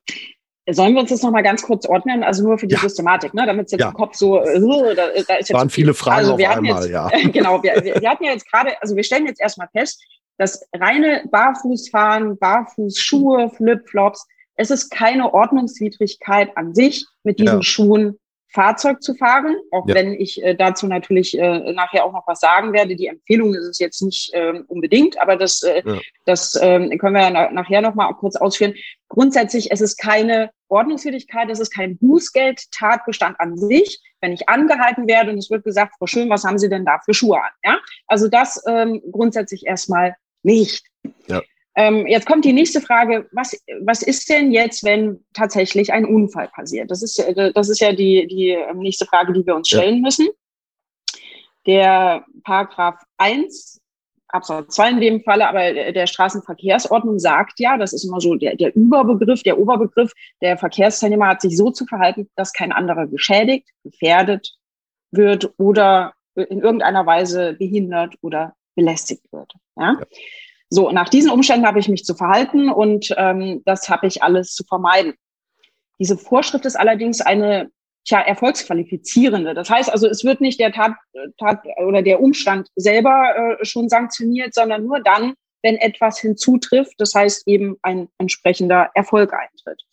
[0.68, 2.24] Sollen wir uns das nochmal ganz kurz ordnen?
[2.24, 2.82] Also nur für die ja.
[2.82, 3.46] Systematik, ne?
[3.46, 3.90] damit es jetzt ja.
[3.90, 4.60] im Kopf so, äh,
[4.96, 7.10] da, da ist jetzt waren viele Fragen also auf einmal, jetzt, ja.
[7.32, 10.04] genau, wir, wir, wir hatten ja jetzt gerade, also wir stellen jetzt erstmal fest,
[10.38, 14.26] dass reine Barfußfahren, Barfußschuhe, Flipflops,
[14.56, 17.64] es ist keine Ordnungswidrigkeit an sich, mit diesen ja.
[17.64, 18.18] Schuhen
[18.56, 19.96] Fahrzeug zu fahren, auch ja.
[19.96, 22.96] wenn ich äh, dazu natürlich äh, nachher auch noch was sagen werde.
[22.96, 26.00] Die Empfehlung ist es jetzt nicht äh, unbedingt, aber das, äh, ja.
[26.24, 28.74] das äh, können wir ja na nachher noch mal kurz ausführen.
[29.10, 35.32] Grundsätzlich, es ist keine Ordnungswidrigkeit, es ist kein Bußgeld-Tatbestand an sich, wenn ich angehalten werde
[35.32, 37.52] und es wird gesagt, Frau Schön, was haben Sie denn da für Schuhe an?
[37.64, 37.78] Ja?
[38.08, 40.86] Also das ähm, grundsätzlich erstmal nicht.
[41.28, 41.42] Ja.
[41.78, 46.48] Ähm, jetzt kommt die nächste Frage, was, was ist denn jetzt, wenn tatsächlich ein Unfall
[46.48, 46.90] passiert?
[46.90, 47.22] Das ist,
[47.54, 50.02] das ist ja die, die ähm, nächste Frage, die wir uns stellen ja.
[50.02, 50.28] müssen.
[51.66, 53.82] Der Paragraph 1
[54.36, 58.56] Absatz 2 in dem Falle, aber der Straßenverkehrsordnung sagt ja, das ist immer so der,
[58.56, 60.12] der Überbegriff, der Oberbegriff,
[60.42, 64.54] der Verkehrsteilnehmer hat sich so zu verhalten, dass kein anderer geschädigt, gefährdet
[65.12, 69.54] wird oder in irgendeiner Weise behindert oder belästigt wird.
[69.78, 69.98] Ja?
[70.00, 70.06] ja.
[70.70, 74.54] So, nach diesen Umständen habe ich mich zu verhalten und ähm, das habe ich alles
[74.54, 75.14] zu vermeiden.
[76.00, 77.70] Diese Vorschrift ist allerdings eine
[78.06, 79.54] tja, erfolgsqualifizierende.
[79.54, 80.94] Das heißt also, es wird nicht der Tat,
[81.38, 86.96] Tat oder der Umstand selber äh, schon sanktioniert, sondern nur dann, wenn etwas hinzutrifft.
[86.98, 89.84] Das heißt eben ein entsprechender Erfolg eintritt.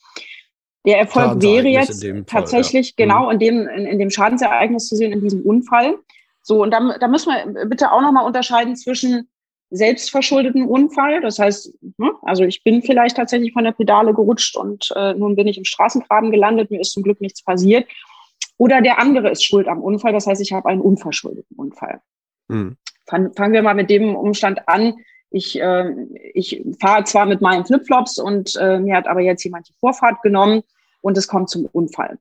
[0.84, 3.04] Der Erfolg wäre jetzt tatsächlich ja.
[3.04, 3.32] genau mhm.
[3.32, 5.96] in dem, in, in, dem Schadensereignis zu sehen, in diesem Unfall.
[6.42, 9.28] So, und da, da müssen wir bitte auch nochmal unterscheiden zwischen
[9.72, 11.22] selbstverschuldeten Unfall.
[11.22, 15.34] Das heißt, ne, also ich bin vielleicht tatsächlich von der Pedale gerutscht und äh, nun
[15.34, 17.88] bin ich im Straßengraben gelandet, mir ist zum Glück nichts passiert.
[18.58, 22.00] Oder der andere ist schuld am Unfall, das heißt, ich habe einen unverschuldeten Unfall.
[22.48, 22.76] Mhm.
[23.06, 24.94] Fangen wir mal mit dem Umstand an.
[25.30, 25.90] Ich, äh,
[26.34, 30.22] ich fahre zwar mit meinen Flipflops und äh, mir hat aber jetzt jemand die Vorfahrt
[30.22, 30.62] genommen
[31.00, 32.18] und es kommt zum Unfall.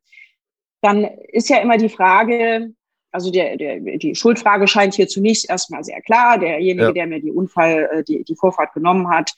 [0.81, 2.73] Dann ist ja immer die Frage,
[3.12, 6.38] also der, der, die Schuldfrage scheint hier zunächst erstmal sehr klar.
[6.38, 6.91] Derjenige, ja.
[6.91, 9.32] der mir die Unfall, äh, die, die Vorfahrt genommen hat,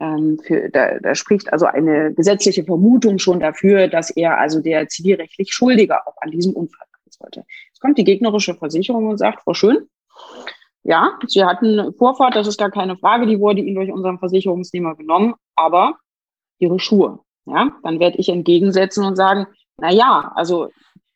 [0.00, 4.88] ähm, für, da, da spricht also eine gesetzliche Vermutung schon dafür, dass er also der
[4.88, 7.44] zivilrechtlich Schuldige auch an diesem Unfall sein sollte.
[7.68, 9.86] Jetzt kommt die gegnerische Versicherung und sagt, Frau Schön,
[10.82, 14.96] ja, Sie hatten Vorfahrt, das ist gar keine Frage, die wurde Ihnen durch unseren Versicherungsnehmer
[14.96, 15.96] genommen, aber
[16.58, 17.20] Ihre Schuhe.
[17.46, 20.70] Ja, dann werde ich entgegensetzen und sagen, na ja, also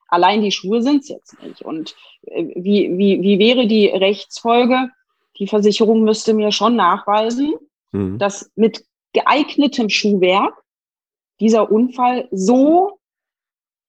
[0.08, 1.62] Allein die Schuhe sind es jetzt nicht.
[1.62, 4.90] Und äh, wie, wie, wie wäre die Rechtsfolge?
[5.38, 7.54] Die Versicherung müsste mir schon nachweisen,
[7.92, 8.18] mhm.
[8.18, 10.54] dass mit geeignetem Schuhwerk
[11.40, 12.98] dieser Unfall so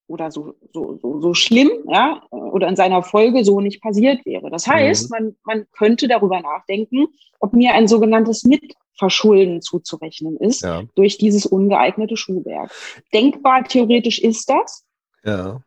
[0.07, 4.49] oder so, so, so, so schlimm, ja, oder in seiner Folge so nicht passiert wäre.
[4.49, 5.17] Das heißt, mhm.
[5.17, 7.07] man, man könnte darüber nachdenken,
[7.39, 10.83] ob mir ein sogenanntes Mitverschulden zuzurechnen ist ja.
[10.95, 12.71] durch dieses ungeeignete Schuhwerk.
[13.13, 14.85] Denkbar theoretisch ist das.
[15.25, 15.61] Ja.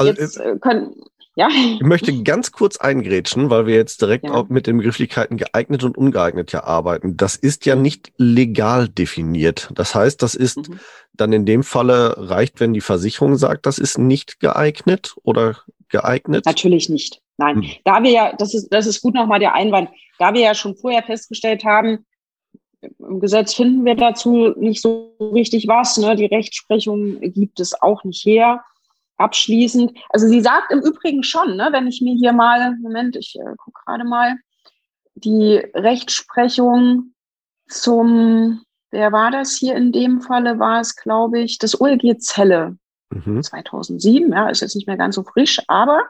[0.00, 0.94] Also, jetzt äh, können,
[1.36, 1.48] ja.
[1.48, 4.32] Ich möchte ganz kurz eingrätschen, weil wir jetzt direkt ja.
[4.32, 7.16] auch mit den Begrifflichkeiten geeignet und ungeeignet ja arbeiten.
[7.16, 9.70] Das ist ja nicht legal definiert.
[9.74, 10.80] Das heißt, das ist mhm.
[11.14, 15.56] dann in dem Falle reicht, wenn die Versicherung sagt, das ist nicht geeignet oder
[15.88, 16.46] geeignet?
[16.46, 17.22] Natürlich nicht.
[17.36, 17.58] Nein.
[17.58, 17.70] Mhm.
[17.84, 20.76] Da wir ja, das ist, das ist gut nochmal der Einwand, da wir ja schon
[20.76, 22.04] vorher festgestellt haben,
[22.98, 25.96] im Gesetz finden wir dazu nicht so richtig was.
[25.96, 26.16] Ne?
[26.16, 28.64] Die Rechtsprechung gibt es auch nicht her
[29.20, 29.92] abschließend.
[30.08, 33.54] Also sie sagt im Übrigen schon, ne, wenn ich mir hier mal, Moment, ich äh,
[33.56, 34.36] gucke gerade mal,
[35.14, 37.14] die Rechtsprechung
[37.68, 42.76] zum, wer war das hier in dem Falle, war es, glaube ich, das OLG Zelle
[43.10, 43.42] mhm.
[43.42, 46.02] 2007, ja, ist jetzt nicht mehr ganz so frisch, aber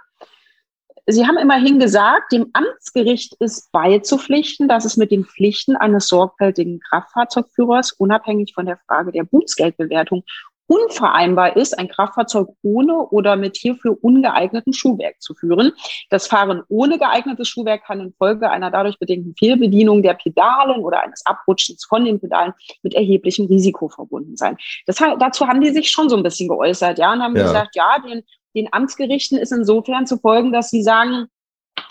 [1.06, 6.78] Sie haben immerhin gesagt, dem Amtsgericht ist beizupflichten, dass es mit den Pflichten eines sorgfältigen
[6.80, 10.22] Kraftfahrzeugführers unabhängig von der Frage der Bußgeldbewertung
[10.70, 15.72] unvereinbar ist, ein Kraftfahrzeug ohne oder mit hierfür ungeeigneten Schuhwerk zu führen.
[16.10, 21.26] Das Fahren ohne geeignetes Schuhwerk kann infolge einer dadurch bedingten Fehlbedienung der Pedalen oder eines
[21.26, 22.52] Abrutschens von den Pedalen
[22.84, 24.56] mit erheblichem Risiko verbunden sein.
[24.86, 27.42] Das, dazu haben die sich schon so ein bisschen geäußert, ja, und haben ja.
[27.42, 28.22] gesagt, ja, den,
[28.54, 31.26] den Amtsgerichten ist insofern zu folgen, dass sie sagen,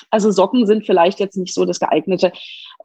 [0.09, 2.31] also Socken sind vielleicht jetzt nicht so das geeignete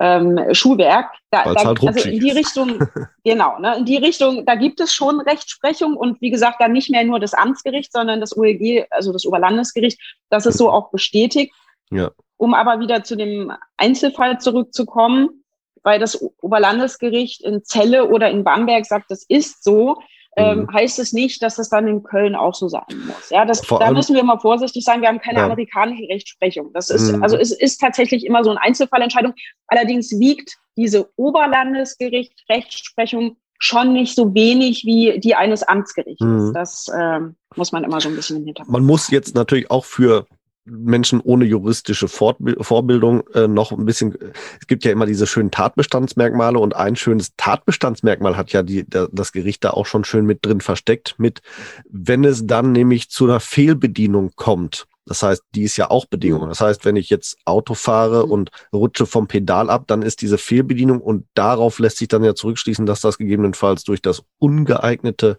[0.00, 1.10] ähm, Schuhwerk.
[1.30, 2.78] Da, da, halt also in die Richtung,
[3.24, 6.90] genau, ne, in die Richtung, da gibt es schon Rechtsprechung und wie gesagt, dann nicht
[6.90, 11.52] mehr nur das Amtsgericht, sondern das OEG, also das Oberlandesgericht, das ist so auch bestätigt.
[11.90, 12.10] Ja.
[12.36, 15.44] Um aber wieder zu dem Einzelfall zurückzukommen,
[15.82, 19.98] weil das Oberlandesgericht in Celle oder in Bamberg sagt, das ist so,
[20.36, 20.72] ähm, mhm.
[20.72, 23.30] heißt es nicht, dass das dann in Köln auch so sein muss.
[23.30, 25.00] Ja, das, da müssen wir mal vorsichtig sein.
[25.00, 25.44] Wir haben keine ja.
[25.44, 26.72] amerikanische Rechtsprechung.
[26.72, 27.22] Das ist, mhm.
[27.22, 29.34] also es ist tatsächlich immer so eine Einzelfallentscheidung.
[29.68, 36.24] Allerdings wiegt diese Oberlandesgericht Rechtsprechung schon nicht so wenig wie die eines Amtsgerichts.
[36.24, 36.52] Mhm.
[36.52, 38.72] Das ähm, muss man immer so ein bisschen im Hintergrund.
[38.72, 40.26] Man muss jetzt natürlich auch für
[40.64, 44.16] Menschen ohne juristische Vorbildung äh, noch ein bisschen,
[44.60, 49.08] es gibt ja immer diese schönen Tatbestandsmerkmale und ein schönes Tatbestandsmerkmal hat ja die, der,
[49.12, 51.42] das Gericht da auch schon schön mit drin versteckt, mit,
[51.88, 54.86] wenn es dann nämlich zu einer Fehlbedienung kommt.
[55.06, 56.48] Das heißt, die ist ja auch Bedingung.
[56.48, 60.38] Das heißt, wenn ich jetzt Auto fahre und rutsche vom Pedal ab, dann ist diese
[60.38, 65.36] Fehlbedienung und darauf lässt sich dann ja zurückschließen, dass das gegebenenfalls durch das ungeeignete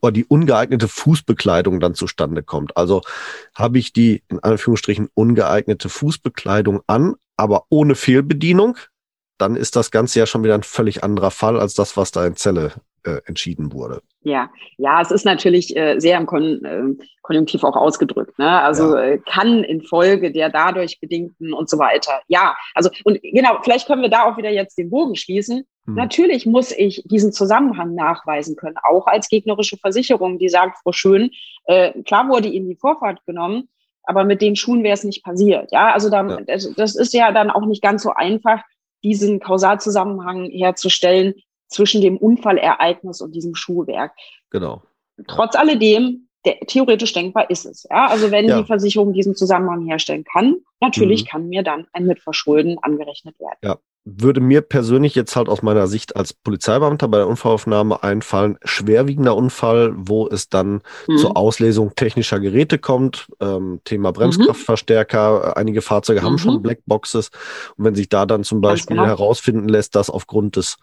[0.00, 2.76] oder die ungeeignete Fußbekleidung dann zustande kommt.
[2.76, 3.02] Also
[3.54, 8.76] habe ich die in Anführungsstrichen ungeeignete Fußbekleidung an, aber ohne Fehlbedienung,
[9.38, 12.26] dann ist das Ganze ja schon wieder ein völlig anderer Fall als das, was da
[12.26, 14.02] in Zelle äh, entschieden wurde.
[14.22, 18.38] Ja, ja, es ist natürlich äh, sehr im Kon äh, Konjunktiv auch ausgedrückt.
[18.38, 18.60] Ne?
[18.60, 19.02] Also ja.
[19.02, 22.20] äh, kann infolge der dadurch bedingten und so weiter.
[22.28, 25.64] Ja, also und genau, vielleicht können wir da auch wieder jetzt den Bogen schließen.
[25.86, 25.94] Hm.
[25.94, 31.30] Natürlich muss ich diesen Zusammenhang nachweisen können, auch als gegnerische Versicherung, die sagt, Frau Schön,
[31.64, 33.68] äh, klar wurde Ihnen die Vorfahrt genommen,
[34.02, 35.72] aber mit den Schuhen wäre es nicht passiert.
[35.72, 36.40] Ja, also da, ja.
[36.42, 38.62] Das, das ist ja dann auch nicht ganz so einfach,
[39.02, 41.34] diesen Kausalzusammenhang herzustellen
[41.70, 44.12] zwischen dem Unfallereignis und diesem Schuhwerk.
[44.50, 44.82] Genau.
[45.26, 47.86] Trotz alledem, der, theoretisch denkbar ist es.
[47.90, 48.08] Ja?
[48.08, 48.60] Also wenn ja.
[48.60, 51.28] die Versicherung diesen Zusammenhang herstellen kann, natürlich mhm.
[51.28, 53.58] kann mir dann ein Mitverschulden angerechnet werden.
[53.62, 58.58] Ja, würde mir persönlich jetzt halt aus meiner Sicht als Polizeibeamter bei der Unfallaufnahme einfallen,
[58.64, 61.18] schwerwiegender Unfall, wo es dann mhm.
[61.18, 65.52] zur Auslesung technischer Geräte kommt, ähm, Thema Bremskraftverstärker, mhm.
[65.56, 66.24] einige Fahrzeuge mhm.
[66.24, 67.30] haben schon Blackboxes
[67.76, 69.06] und wenn sich da dann zum Beispiel genau.
[69.06, 70.78] herausfinden lässt, dass aufgrund des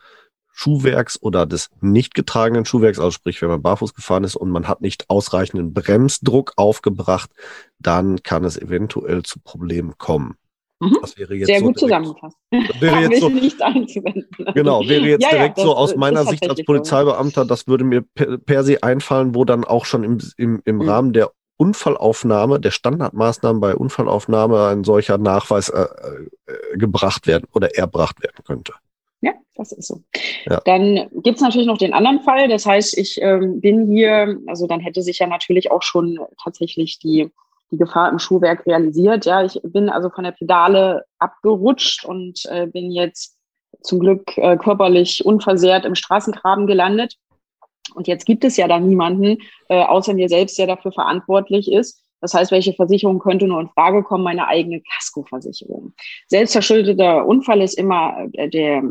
[0.57, 4.67] Schuhwerks oder des nicht getragenen Schuhwerks, also sprich, wenn man barfuß gefahren ist und man
[4.67, 7.29] hat nicht ausreichenden Bremsdruck aufgebracht,
[7.77, 10.33] dann kann es eventuell zu Problemen kommen.
[10.79, 10.97] Mhm.
[10.99, 12.37] Das wäre jetzt Sehr so gut direkt, zusammengefasst.
[12.81, 14.25] Wäre jetzt so, nichts einzuwenden.
[14.55, 18.01] Genau, wäre jetzt ja, direkt ja, so aus meiner Sicht als Polizeibeamter, das würde mir
[18.01, 20.89] per, per, se einfallen, wo dann auch schon im, im, im mhm.
[20.89, 27.75] Rahmen der Unfallaufnahme, der Standardmaßnahmen bei Unfallaufnahme ein solcher Nachweis äh, äh, gebracht werden oder
[27.75, 28.73] erbracht werden könnte.
[29.21, 30.01] Ja, das ist so.
[30.45, 30.61] Ja.
[30.65, 32.47] Dann gibt's natürlich noch den anderen Fall.
[32.47, 36.99] Das heißt, ich ähm, bin hier, also dann hätte sich ja natürlich auch schon tatsächlich
[36.99, 37.31] die
[37.71, 39.25] die Gefahr im Schuhwerk realisiert.
[39.25, 43.35] Ja, ich bin also von der Pedale abgerutscht und äh, bin jetzt
[43.81, 47.15] zum Glück äh, körperlich unversehrt im Straßengraben gelandet.
[47.93, 49.37] Und jetzt gibt es ja da niemanden,
[49.69, 52.03] äh, außer mir selbst, der dafür verantwortlich ist.
[52.21, 54.23] Das heißt, welche Versicherung könnte nur in Frage kommen?
[54.23, 55.93] Meine eigene Kaskoversicherung.
[56.27, 58.83] Selbstverschuldeter Unfall ist immer äh, der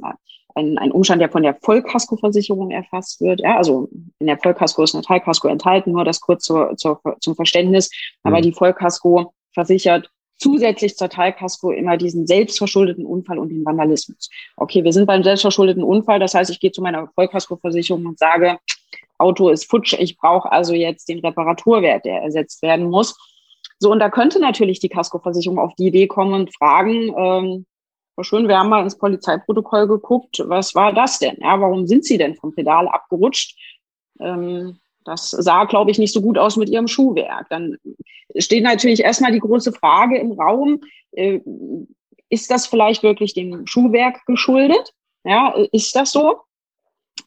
[0.56, 3.40] ein, ein Umstand, der von der Vollkaskoversicherung erfasst wird.
[3.40, 7.36] Ja, also in der Vollkasko ist eine Teilkasko enthalten, nur das kurz zur, zur, zum
[7.36, 7.90] Verständnis.
[8.22, 8.42] Aber mhm.
[8.42, 14.30] die Vollkasko versichert zusätzlich zur Teilkasko immer diesen selbstverschuldeten Unfall und den Vandalismus.
[14.56, 16.18] Okay, wir sind beim selbstverschuldeten Unfall.
[16.18, 18.58] Das heißt, ich gehe zu meiner Vollkaskoversicherung und sage,
[19.18, 23.16] Auto ist futsch, ich brauche also jetzt den Reparaturwert, der ersetzt werden muss.
[23.78, 27.66] So, und da könnte natürlich die Kaskoversicherung auf die Idee kommen und fragen, ähm,
[28.22, 30.42] Schön, wir haben mal ins Polizeiprotokoll geguckt.
[30.46, 31.36] Was war das denn?
[31.40, 33.58] Ja, warum sind Sie denn vom Pedal abgerutscht?
[34.20, 37.46] Ähm, das sah, glaube ich, nicht so gut aus mit Ihrem Schuhwerk.
[37.50, 37.76] Dann
[38.38, 40.80] steht natürlich erstmal die große Frage im Raum,
[41.12, 41.40] äh,
[42.28, 44.92] ist das vielleicht wirklich dem Schuhwerk geschuldet?
[45.24, 46.40] Ja, ist das so?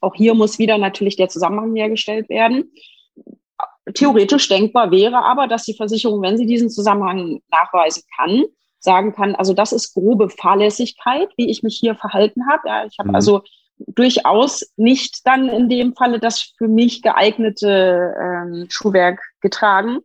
[0.01, 2.71] Auch hier muss wieder natürlich der Zusammenhang hergestellt werden.
[3.93, 8.45] Theoretisch denkbar wäre aber, dass die Versicherung, wenn sie diesen Zusammenhang nachweisen kann,
[8.79, 12.67] sagen kann, also das ist grobe Fahrlässigkeit, wie ich mich hier verhalten habe.
[12.67, 13.15] Ja, ich habe mhm.
[13.15, 13.41] also
[13.87, 19.99] durchaus nicht dann in dem Falle das für mich geeignete ähm, Schuhwerk getragen.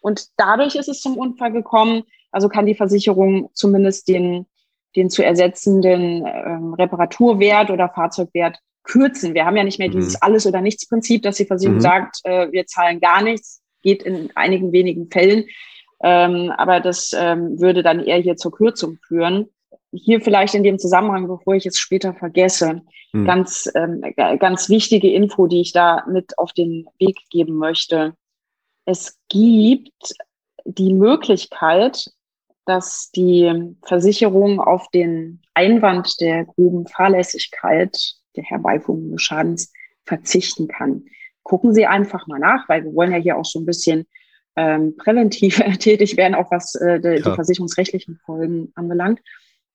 [0.00, 2.04] Und dadurch ist es zum Unfall gekommen.
[2.30, 4.46] Also kann die Versicherung zumindest den,
[4.94, 9.34] den zu ersetzenden ähm, Reparaturwert oder Fahrzeugwert kürzen.
[9.34, 10.18] Wir haben ja nicht mehr dieses mhm.
[10.22, 11.82] Alles- oder Nichts-Prinzip, dass die Versicherung mhm.
[11.82, 15.44] sagt, äh, wir zahlen gar nichts, geht in einigen wenigen Fällen.
[16.02, 19.46] Ähm, aber das ähm, würde dann eher hier zur Kürzung führen.
[19.92, 23.24] Hier vielleicht in dem Zusammenhang, bevor ich es später vergesse, mhm.
[23.24, 24.02] ganz, ähm,
[24.38, 28.14] ganz wichtige Info, die ich da mit auf den Weg geben möchte.
[28.84, 30.14] Es gibt
[30.64, 32.10] die Möglichkeit,
[32.66, 37.96] dass die Versicherung auf den Einwand der groben Fahrlässigkeit,
[38.36, 39.72] der Herbeiführung des Schadens
[40.04, 41.04] verzichten kann.
[41.42, 44.06] Gucken Sie einfach mal nach, weil wir wollen ja hier auch so ein bisschen
[44.56, 47.14] ähm, präventiv tätig werden, auch was äh, die, ja.
[47.16, 49.20] die versicherungsrechtlichen Folgen anbelangt.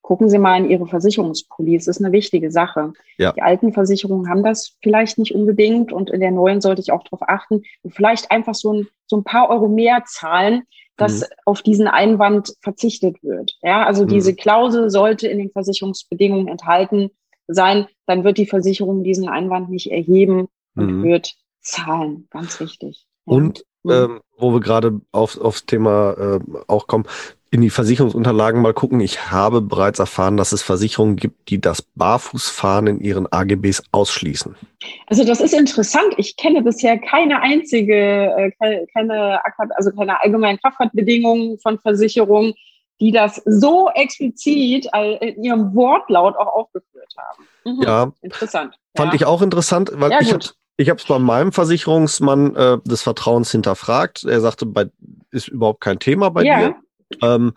[0.02, 1.86] Gucken Sie mal in Ihre Versicherungspolice.
[1.86, 2.94] Das ist eine wichtige Sache.
[3.18, 3.34] Ja.
[3.34, 7.04] Die alten Versicherungen haben das vielleicht nicht unbedingt und in der neuen sollte ich auch
[7.04, 10.64] darauf achten und vielleicht einfach so ein, so ein paar Euro mehr zahlen,
[10.98, 11.26] dass mhm.
[11.46, 13.58] auf diesen Einwand verzichtet wird.
[13.62, 14.10] Ja, also mhm.
[14.10, 17.12] diese Klausel sollte in den Versicherungsbedingungen enthalten
[17.48, 21.04] sein, dann wird die Versicherung diesen Einwand nicht erheben und mhm.
[21.04, 22.28] wird zahlen.
[22.30, 23.06] Ganz wichtig.
[23.26, 23.36] Ja.
[23.36, 23.92] Und mhm.
[23.92, 27.06] ähm, wo wir gerade auf, aufs Thema äh, auch kommen,
[27.54, 29.02] in die Versicherungsunterlagen mal gucken.
[29.02, 34.56] Ich habe bereits erfahren, dass es Versicherungen gibt, die das Barfußfahren in ihren AGBs ausschließen.
[35.08, 36.14] Also das ist interessant.
[36.16, 39.42] Ich kenne bisher keine einzige, äh, keine,
[39.76, 42.54] also keine allgemeinen Kraftfahrtbedingungen von Versicherungen,
[43.02, 44.88] die das so explizit
[45.20, 47.48] in ihrem Wortlaut auch aufgeführt haben.
[47.66, 47.84] Mhm.
[47.84, 48.76] Ja, interessant.
[48.96, 49.16] Fand ja.
[49.16, 50.46] ich auch interessant, weil ja, ich habe
[50.78, 54.24] ich habe es bei meinem Versicherungsmann äh, des Vertrauens hinterfragt.
[54.24, 54.90] Er sagte, bei,
[55.32, 56.60] ist überhaupt kein Thema bei ja.
[56.60, 56.76] dir.
[57.22, 57.54] Ähm,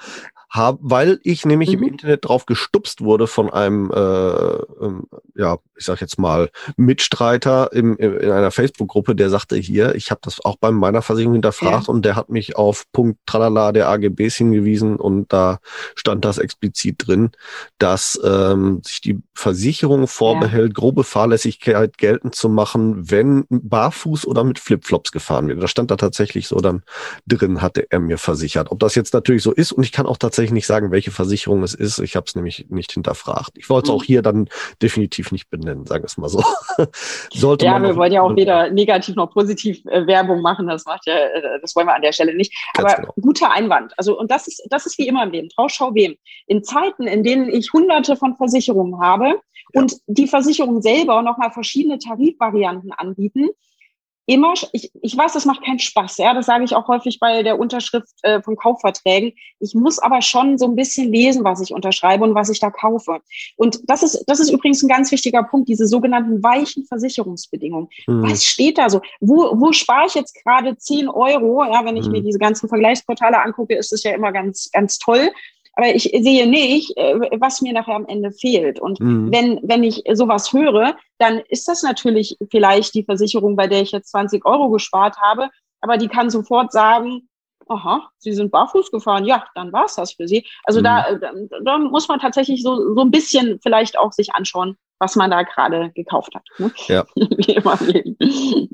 [0.55, 1.83] hab, weil ich nämlich mhm.
[1.83, 7.73] im Internet drauf gestupst wurde von einem, äh, ähm, ja, ich sag jetzt mal, Mitstreiter
[7.73, 11.33] im, im in einer Facebook-Gruppe, der sagte hier, ich habe das auch bei meiner Versicherung
[11.33, 11.93] hinterfragt ja.
[11.93, 15.59] und der hat mich auf Punkt Tralala der AGBs hingewiesen und da
[15.97, 17.33] stand das explizit drin,
[17.79, 20.73] dass ähm, sich die Versicherung vorbehält, ja.
[20.73, 25.61] grobe Fahrlässigkeit geltend zu machen, wenn barfuß oder mit Flipflops gefahren wird.
[25.61, 26.85] Da stand da tatsächlich so dann
[27.27, 28.71] drin, hatte er mir versichert.
[28.71, 31.63] Ob das jetzt natürlich so ist und ich kann auch tatsächlich nicht sagen, welche Versicherung
[31.63, 31.99] es ist.
[31.99, 33.53] Ich habe es nämlich nicht hinterfragt.
[33.57, 33.97] Ich wollte es mhm.
[33.97, 34.49] auch hier dann
[34.81, 36.43] definitiv nicht benennen nennen, sagen wir es mal so.
[37.33, 41.07] Sollte ja, wir wollen ja auch weder negativ noch positiv äh, Werbung machen, das macht
[41.07, 42.55] ja, äh, das wollen wir an der Stelle nicht.
[42.77, 43.15] Aber genau.
[43.21, 43.93] guter Einwand.
[43.97, 45.49] Also, und das ist, das ist wie immer im Leben.
[45.49, 46.15] Trauschau wem.
[46.47, 49.27] In Zeiten, in denen ich hunderte von Versicherungen habe
[49.73, 49.81] ja.
[49.81, 53.49] und die Versicherungen selber nochmal verschiedene Tarifvarianten anbieten,
[54.27, 57.43] immer, ich, ich weiß, das macht keinen Spaß, ja, das sage ich auch häufig bei
[57.43, 59.33] der Unterschrift äh, von Kaufverträgen.
[59.61, 62.71] Ich muss aber schon so ein bisschen lesen, was ich unterschreibe und was ich da
[62.71, 63.21] kaufe.
[63.57, 67.89] Und das ist, das ist übrigens ein ganz wichtiger Punkt, diese sogenannten weichen Versicherungsbedingungen.
[68.07, 68.23] Mhm.
[68.23, 69.03] Was steht da so?
[69.21, 71.65] Wo, wo spare ich jetzt gerade 10 Euro?
[71.65, 72.13] Ja, wenn ich mhm.
[72.13, 75.31] mir diese ganzen Vergleichsportale angucke, ist es ja immer ganz, ganz toll
[75.77, 78.81] aber ich sehe nicht, äh, was mir nachher am Ende fehlt.
[78.81, 79.33] Und mhm.
[79.33, 83.93] wenn, wenn ich sowas höre, dann ist das natürlich vielleicht die Versicherung, bei der ich
[83.93, 87.29] jetzt 20 Euro gespart habe, aber die kann sofort sagen,
[87.69, 90.47] aha, Sie sind barfuß gefahren, ja, dann war es das für Sie.
[90.65, 90.85] Also mhm.
[90.85, 91.33] da, da,
[91.65, 95.43] da, muss man tatsächlich so, so ein bisschen vielleicht auch sich anschauen, was man da
[95.43, 96.45] gerade gekauft hat.
[96.59, 96.73] Ne?
[96.89, 97.05] Ja.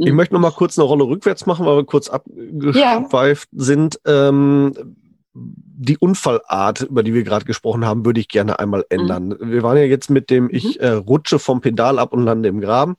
[0.02, 3.64] Ich möchte noch mal kurz eine Rolle rückwärts machen, weil wir kurz abgeschweift ja.
[3.64, 4.00] sind.
[4.06, 4.96] Ähm,
[5.82, 8.98] die Unfallart, über die wir gerade gesprochen haben, würde ich gerne einmal mhm.
[8.98, 9.28] ändern.
[9.28, 9.50] Mhm.
[9.50, 10.84] Wir waren ja jetzt mit dem, ich mhm.
[10.84, 12.96] äh, rutsche vom Pedal ab und lande im Graben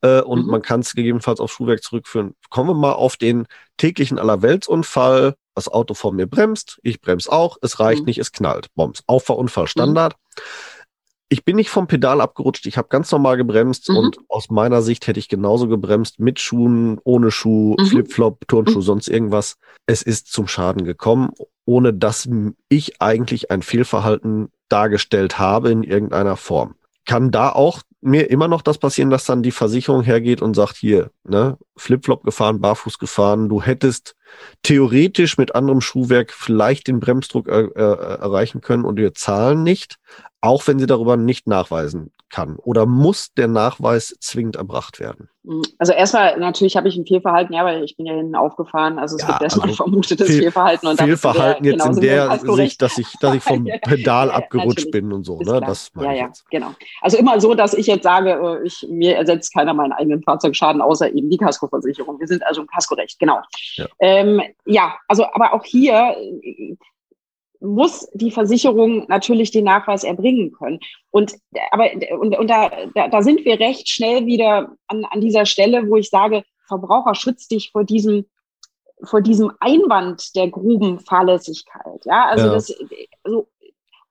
[0.00, 0.50] äh, und mhm.
[0.50, 2.34] man kann es gegebenenfalls auf Schuhwerk zurückführen.
[2.48, 3.46] Kommen wir mal auf den
[3.78, 5.34] täglichen Allerweltsunfall.
[5.56, 8.06] Das Auto vor mir bremst, ich bremse auch, es reicht mhm.
[8.06, 8.68] nicht, es knallt.
[8.76, 9.02] Bombs.
[9.06, 10.14] Auffahrunfall Standard.
[10.14, 10.40] Mhm
[11.32, 15.06] ich bin nicht vom Pedal abgerutscht, ich habe ganz normal gebremst und aus meiner Sicht
[15.06, 17.76] hätte ich genauso gebremst mit Schuhen, ohne Schuh.
[17.88, 19.54] Flipflop, Turnschuh, sonst irgendwas.
[19.86, 21.30] Es ist zum Schaden gekommen,
[21.70, 22.28] ohne dass
[22.68, 26.74] ich eigentlich ein Fehlverhalten dargestellt habe in irgendeiner Form.
[27.06, 30.76] Kann da auch mir immer noch das passieren, dass dann die Versicherung hergeht und sagt,
[30.76, 34.16] hier, ne, Flipflop gefahren, barfuß gefahren, du hättest
[34.64, 39.96] theoretisch mit anderem Schuhwerk vielleicht den Bremsdruck äh, äh, erreichen können und wir zahlen nicht,
[40.40, 42.56] auch wenn sie darüber nicht nachweisen kann?
[42.56, 45.28] Oder muss der Nachweis zwingend erbracht werden?
[45.78, 48.98] Also erstmal, natürlich habe ich ein Fehlverhalten, ja, weil ich bin ja hinten aufgefahren.
[48.98, 50.88] Also es ja, gibt erstmal also vermutetes Fehl Fehlverhalten.
[50.88, 55.12] Und Fehlverhalten jetzt in der Sicht, dass ich, dass ich vom Pedal ja, abgerutscht bin
[55.12, 55.38] und so.
[55.38, 55.60] Ne?
[55.60, 56.48] Das ja, ja, jetzt.
[56.50, 56.72] genau.
[57.00, 60.82] Also immer so, dass ich jetzt sage, äh, ich, mir ersetzt keiner meinen eigenen Fahrzeugschaden,
[60.82, 62.20] außer eben die Kaskoversicherung.
[62.20, 63.40] Wir sind also im Kaskorecht, genau.
[63.76, 63.86] Ja.
[63.98, 66.16] Ähm, ja, also aber auch hier
[67.60, 70.80] muss die Versicherung natürlich den Nachweis erbringen können.
[71.10, 71.34] Und
[71.70, 75.88] aber und, und da, da, da sind wir recht schnell wieder an, an dieser Stelle,
[75.88, 78.26] wo ich sage, Verbraucher schützt dich vor diesem
[79.04, 82.04] vor diesem Einwand der groben Fahrlässigkeit.
[82.04, 82.52] Ja, also ja.
[82.52, 82.74] das
[83.24, 83.48] also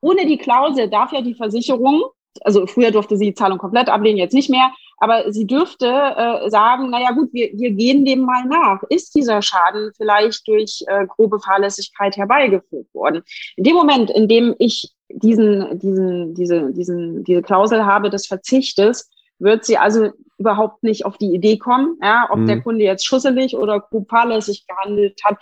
[0.01, 2.03] ohne die Klausel darf ja die Versicherung
[2.41, 6.49] also früher durfte sie die Zahlung komplett ablehnen, jetzt nicht mehr, aber sie dürfte äh,
[6.49, 8.83] sagen, naja gut, wir, wir gehen dem mal nach.
[8.89, 13.23] Ist dieser Schaden vielleicht durch äh, grobe Fahrlässigkeit herbeigeführt worden?
[13.55, 19.09] In dem Moment, in dem ich diesen, diesen, diese, diesen, diese Klausel habe des Verzichtes,
[19.39, 22.47] wird sie also überhaupt nicht auf die Idee kommen, ja, ob mhm.
[22.47, 25.37] der Kunde jetzt schusselig oder grob fahrlässig gehandelt hat,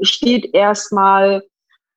[0.00, 1.42] steht erstmal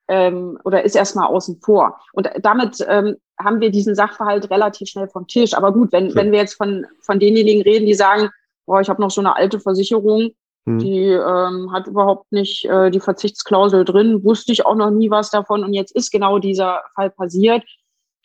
[0.08, 2.00] ähm, oder ist erstmal außen vor.
[2.12, 5.54] Und damit ähm, haben wir diesen Sachverhalt relativ schnell vom Tisch.
[5.54, 6.16] Aber gut, wenn, ja.
[6.16, 8.30] wenn wir jetzt von, von denjenigen reden, die sagen,
[8.66, 10.32] boah, ich habe noch so eine alte Versicherung,
[10.66, 10.80] hm.
[10.80, 15.30] die ähm, hat überhaupt nicht äh, die Verzichtsklausel drin, wusste ich auch noch nie was
[15.30, 17.64] davon und jetzt ist genau dieser Fall passiert.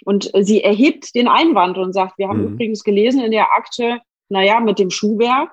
[0.04, 2.54] Und äh, sie erhebt den Einwand und sagt, wir haben hm.
[2.54, 3.98] übrigens gelesen in der Akte,
[4.28, 5.50] naja, mit dem Schuhwerk.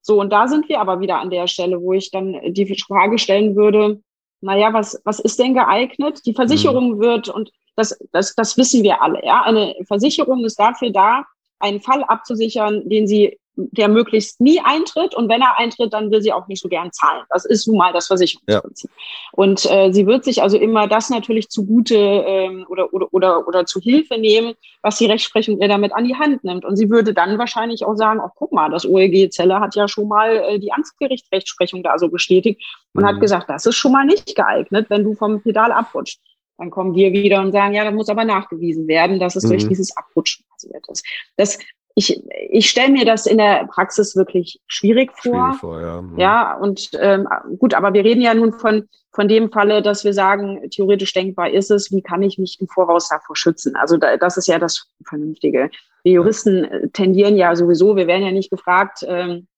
[0.00, 3.18] So, und da sind wir aber wieder an der Stelle, wo ich dann die Frage
[3.18, 4.00] stellen würde,
[4.40, 6.26] naja, was, was ist denn geeignet?
[6.26, 7.00] Die Versicherung mhm.
[7.00, 11.24] wird, und das, das, das wissen wir alle, ja, eine Versicherung ist dafür da,
[11.58, 16.22] einen Fall abzusichern, den sie der möglichst nie eintritt und wenn er eintritt, dann will
[16.22, 17.22] sie auch nicht so gern zahlen.
[17.28, 18.90] Das ist nun mal das Versicherungsprinzip.
[18.90, 18.96] Ja.
[19.32, 23.66] Und äh, sie wird sich also immer das natürlich zugute ähm, oder, oder, oder, oder
[23.66, 26.64] zu Hilfe nehmen, was die Rechtsprechung ihr damit an die Hand nimmt.
[26.64, 29.86] Und sie würde dann wahrscheinlich auch sagen, ach guck mal, das OEG Zelle hat ja
[29.86, 32.62] schon mal äh, die Amtsgerichtsrechtsprechung da so bestätigt
[32.94, 33.08] und mhm.
[33.08, 36.20] hat gesagt, das ist schon mal nicht geeignet, wenn du vom Pedal abrutscht.
[36.62, 39.48] Dann kommen wir wieder und sagen, ja, da muss aber nachgewiesen werden, dass es mhm.
[39.48, 41.04] durch dieses Abrutschen passiert ist.
[41.36, 41.58] Das
[41.96, 45.54] ich, ich stelle mir das in der Praxis wirklich schwierig vor.
[45.54, 46.00] Schwierig vor ja.
[46.00, 46.18] Mhm.
[46.20, 47.26] ja, und ähm,
[47.58, 51.50] gut, aber wir reden ja nun von, von dem Falle, dass wir sagen, theoretisch denkbar
[51.50, 53.74] ist es, wie kann ich mich im Voraus davor schützen?
[53.74, 55.68] Also da, das ist ja das Vernünftige.
[56.04, 59.48] Wir Juristen äh, tendieren ja sowieso, wir werden ja nicht gefragt, ähm,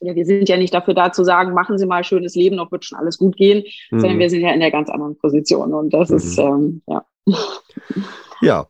[0.00, 2.70] ja, wir sind ja nicht dafür da zu sagen, machen Sie mal schönes Leben, noch
[2.72, 4.00] wird schon alles gut gehen, mhm.
[4.00, 6.16] sondern wir sind ja in der ganz anderen Position und das mhm.
[6.16, 7.04] ist, ähm, ja.
[8.42, 8.66] Ja.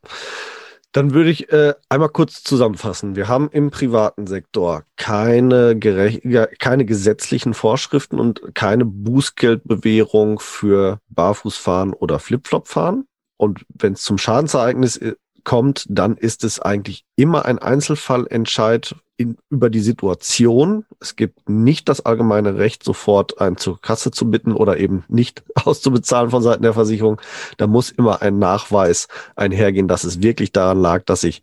[0.93, 3.17] Dann würde ich äh, einmal kurz zusammenfassen.
[3.17, 12.19] Wir haben im privaten Sektor keine, keine gesetzlichen Vorschriften und keine Bußgeldbewährung für Barfußfahren oder
[12.19, 13.07] Flipflop-Fahren.
[13.37, 19.37] Und wenn es zum Schadensereignis äh, kommt, dann ist es eigentlich immer ein Einzelfallentscheid in,
[19.51, 20.85] über die Situation.
[21.01, 25.43] Es gibt nicht das allgemeine Recht, sofort einen zur Kasse zu bitten oder eben nicht
[25.65, 27.21] auszubezahlen von Seiten der Versicherung.
[27.57, 31.43] Da muss immer ein Nachweis einhergehen, dass es wirklich daran lag, dass ich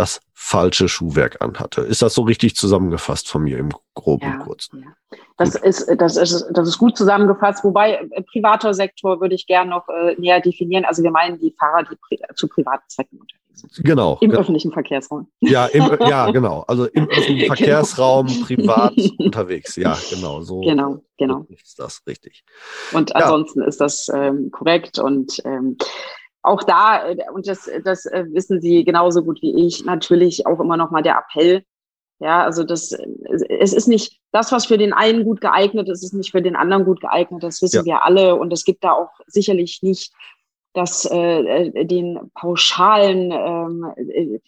[0.00, 1.82] das falsche Schuhwerk anhatte.
[1.82, 4.82] Ist das so richtig zusammengefasst von mir im Groben ja, Kurzen?
[4.82, 5.18] Ja.
[5.36, 7.62] Das ist, das ist, das ist gut zusammengefasst.
[7.64, 10.84] Wobei äh, privater Sektor würde ich gerne noch äh, näher definieren.
[10.84, 13.40] Also wir meinen die Fahrer, die pri zu privaten Zwecken unterwegs
[13.78, 14.18] Genau.
[14.20, 15.28] Im öffentlichen Verkehrsraum.
[15.40, 16.64] Ja, im, ja, genau.
[16.66, 17.54] Also im öffentlichen genau.
[17.54, 19.76] Verkehrsraum privat unterwegs.
[19.76, 20.40] Ja, genau.
[20.40, 21.46] So genau, genau.
[21.48, 22.44] ist das richtig.
[22.92, 23.66] Und ansonsten ja.
[23.66, 25.76] ist das ähm, korrekt und ähm,
[26.42, 30.60] auch da, äh, und das, das äh, wissen Sie genauso gut wie ich, natürlich auch
[30.60, 31.62] immer noch mal der Appell.
[32.18, 32.92] Ja, also das,
[33.48, 36.54] es ist nicht das, was für den einen gut geeignet ist, ist nicht für den
[36.54, 37.42] anderen gut geeignet.
[37.42, 37.84] Das wissen ja.
[37.84, 38.36] wir alle.
[38.36, 40.12] Und es gibt da auch sicherlich nicht
[40.72, 44.38] dass äh, äh, den pauschalen ähm, äh,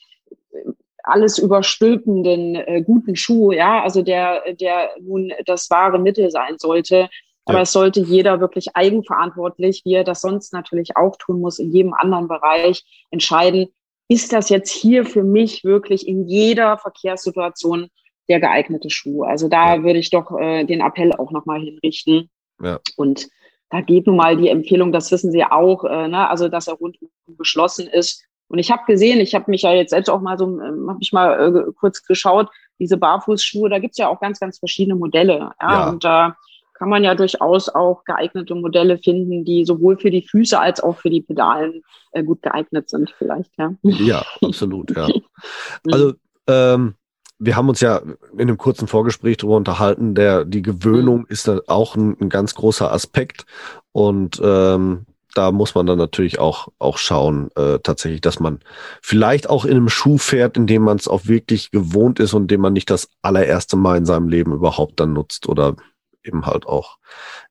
[1.04, 7.08] alles überstülpenden äh, guten Schuh, ja, also der, der nun das wahre Mittel sein sollte.
[7.44, 7.62] Aber ja.
[7.62, 11.92] es sollte jeder wirklich eigenverantwortlich, wie er das sonst natürlich auch tun muss, in jedem
[11.92, 13.68] anderen Bereich entscheiden,
[14.08, 17.88] ist das jetzt hier für mich wirklich in jeder Verkehrssituation
[18.28, 19.24] der geeignete Schuh?
[19.24, 19.82] Also da ja.
[19.82, 22.30] würde ich doch äh, den Appell auch nochmal hinrichten.
[22.62, 22.78] Ja.
[22.96, 23.28] Und
[23.70, 26.28] da geht nun mal die Empfehlung, das wissen Sie auch, äh, ne?
[26.28, 28.22] also dass er rundum geschlossen ist.
[28.48, 30.98] Und ich habe gesehen, ich habe mich ja jetzt selbst auch mal so, ähm, habe
[31.00, 35.52] ich mal äh, kurz geschaut, diese Barfußschuhe, da gibt's ja auch ganz, ganz verschiedene Modelle.
[35.58, 35.72] Ja?
[35.72, 35.88] ja.
[35.88, 36.36] Und da
[36.82, 40.98] kann man ja durchaus auch geeignete Modelle finden, die sowohl für die Füße als auch
[40.98, 43.52] für die Pedalen äh, gut geeignet sind, vielleicht.
[43.56, 45.06] Ja, ja absolut, ja.
[45.92, 46.14] Also
[46.48, 46.94] ähm,
[47.38, 47.98] wir haben uns ja
[48.32, 51.26] in einem kurzen Vorgespräch darüber unterhalten, der die Gewöhnung mhm.
[51.28, 53.46] ist dann auch ein, ein, ganz großer Aspekt
[53.92, 55.06] und ähm,
[55.36, 58.58] da muss man dann natürlich auch auch schauen, äh, tatsächlich, dass man
[59.00, 62.50] vielleicht auch in einem Schuh fährt, in dem man es auch wirklich gewohnt ist und
[62.50, 65.76] den man nicht das allererste Mal in seinem Leben überhaupt dann nutzt oder
[66.24, 66.98] eben halt auch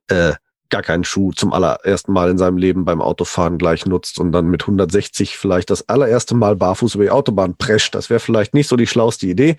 [0.07, 0.33] äh,
[0.71, 4.47] gar keinen Schuh zum allerersten Mal in seinem Leben beim Autofahren gleich nutzt und dann
[4.47, 7.93] mit 160 vielleicht das allererste Mal barfuß über die Autobahn prescht.
[7.93, 9.57] Das wäre vielleicht nicht so die schlauste Idee.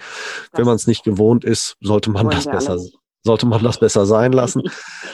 [0.51, 2.79] Das Wenn man es nicht gewohnt ist, sollte man das besser,
[3.23, 4.63] sollte man das besser sein lassen.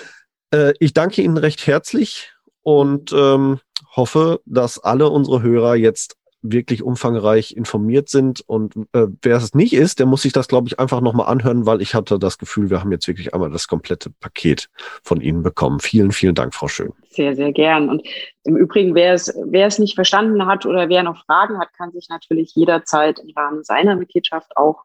[0.55, 2.33] äh, ich danke Ihnen recht herzlich
[2.63, 3.61] und ähm,
[3.95, 8.43] hoffe, dass alle unsere Hörer jetzt wirklich umfangreich informiert sind.
[8.47, 11.67] Und äh, wer es nicht ist, der muss sich das, glaube ich, einfach nochmal anhören,
[11.67, 14.69] weil ich hatte das Gefühl, wir haben jetzt wirklich einmal das komplette Paket
[15.03, 15.81] von Ihnen bekommen.
[15.81, 16.93] Vielen, vielen Dank, Frau Schön.
[17.11, 17.89] Sehr, sehr gern.
[17.89, 18.03] Und
[18.45, 21.93] im Übrigen, wer es, wer es nicht verstanden hat oder wer noch Fragen hat, kann
[21.93, 24.85] sich natürlich jederzeit im Rahmen seiner Mitgliedschaft auch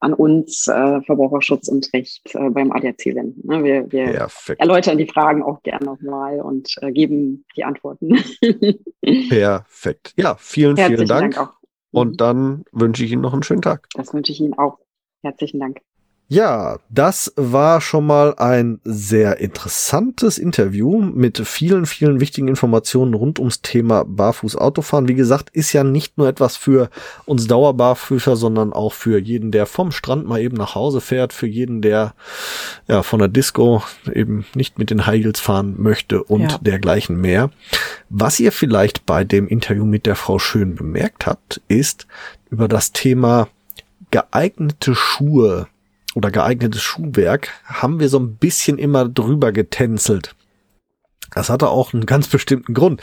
[0.00, 3.46] an uns äh, Verbraucherschutz und Recht äh, beim ADAC wenden.
[3.46, 3.62] Ne?
[3.62, 4.28] Wir, wir
[4.58, 8.18] erläutern die Fragen auch gern nochmal und äh, geben die Antworten.
[9.28, 10.14] Perfekt.
[10.16, 11.34] Ja, vielen, Herzlichen vielen Dank.
[11.34, 11.50] Dank
[11.92, 13.88] und dann wünsche ich Ihnen noch einen schönen Tag.
[13.94, 14.78] Das wünsche ich Ihnen auch.
[15.22, 15.80] Herzlichen Dank.
[16.32, 23.40] Ja, das war schon mal ein sehr interessantes Interview mit vielen, vielen wichtigen Informationen rund
[23.40, 25.08] ums Thema Barfuß Autofahren.
[25.08, 26.88] Wie gesagt, ist ja nicht nur etwas für
[27.26, 31.48] uns Dauerbarfüßer, sondern auch für jeden, der vom Strand mal eben nach Hause fährt, für
[31.48, 32.14] jeden, der
[32.86, 33.82] ja von der Disco
[34.14, 36.58] eben nicht mit den High Heels fahren möchte und ja.
[36.58, 37.50] dergleichen mehr.
[38.08, 42.06] Was ihr vielleicht bei dem Interview mit der Frau Schön bemerkt habt, ist
[42.50, 43.48] über das Thema
[44.12, 45.66] geeignete Schuhe
[46.14, 50.34] oder geeignetes Schuhwerk haben wir so ein bisschen immer drüber getänzelt.
[51.32, 53.02] Das hatte auch einen ganz bestimmten Grund,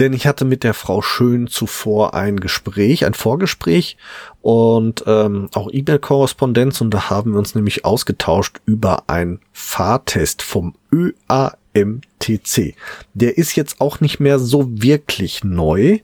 [0.00, 3.96] denn ich hatte mit der Frau Schön zuvor ein Gespräch, ein Vorgespräch
[4.40, 10.74] und ähm, auch E-Mail-Korrespondenz und da haben wir uns nämlich ausgetauscht über einen Fahrtest vom
[10.92, 12.74] ÖAMTC.
[13.14, 16.00] Der ist jetzt auch nicht mehr so wirklich neu.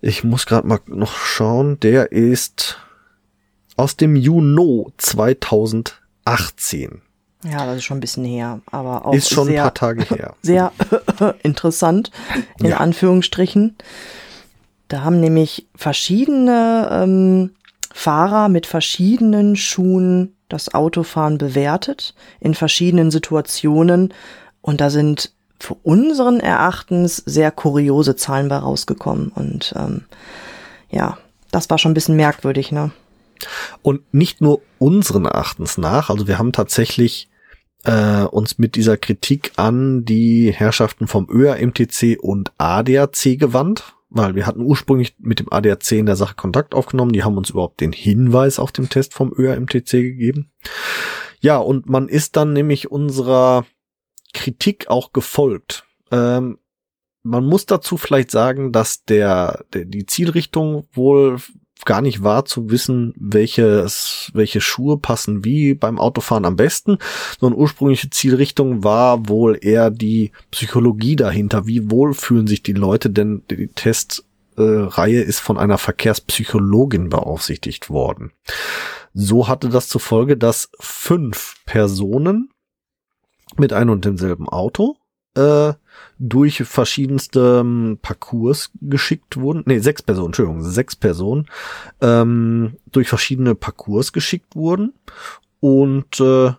[0.00, 2.78] Ich muss gerade mal noch schauen, der ist
[3.76, 7.02] aus dem Juni 2018.
[7.44, 10.04] Ja, das ist schon ein bisschen her, aber auch ist schon sehr, ein paar Tage
[10.04, 10.34] her.
[10.42, 10.72] Sehr
[11.42, 12.10] interessant
[12.58, 12.78] in ja.
[12.78, 13.76] Anführungsstrichen.
[14.88, 17.50] Da haben nämlich verschiedene ähm,
[17.92, 24.14] Fahrer mit verschiedenen Schuhen das Autofahren bewertet in verschiedenen Situationen
[24.62, 30.04] und da sind für unseren Erachtens sehr kuriose Zahlen bei rausgekommen und ähm,
[30.90, 31.18] ja,
[31.50, 32.90] das war schon ein bisschen merkwürdig, ne?
[33.84, 37.28] Und nicht nur unseren Erachtens nach, also wir haben tatsächlich
[37.84, 44.46] äh, uns mit dieser Kritik an die Herrschaften vom ÖRMTC und ADAC gewandt, weil wir
[44.46, 47.92] hatten ursprünglich mit dem ADAC in der Sache Kontakt aufgenommen, die haben uns überhaupt den
[47.92, 50.50] Hinweis auf dem Test vom ÖRMTC gegeben.
[51.40, 53.66] Ja, und man ist dann nämlich unserer
[54.32, 55.84] Kritik auch gefolgt.
[56.10, 56.56] Ähm,
[57.22, 61.36] man muss dazu vielleicht sagen, dass der, der die Zielrichtung wohl
[61.84, 66.98] gar nicht wahr zu wissen, welches, welche Schuhe passen wie beim Autofahren am besten,
[67.38, 71.66] sondern ursprüngliche Zielrichtung war wohl eher die Psychologie dahinter.
[71.66, 78.32] Wie wohl fühlen sich die Leute, denn die Testreihe ist von einer Verkehrspsychologin beaufsichtigt worden.
[79.12, 82.50] So hatte das zur Folge, dass fünf Personen
[83.56, 84.96] mit einem und demselben Auto
[85.36, 85.74] äh,
[86.18, 89.62] durch verschiedenste ähm, Parcours geschickt wurden.
[89.66, 91.46] Nee, sechs Personen, Entschuldigung, sechs Personen
[92.00, 94.94] ähm, durch verschiedene Parcours geschickt wurden.
[95.60, 96.52] Und äh,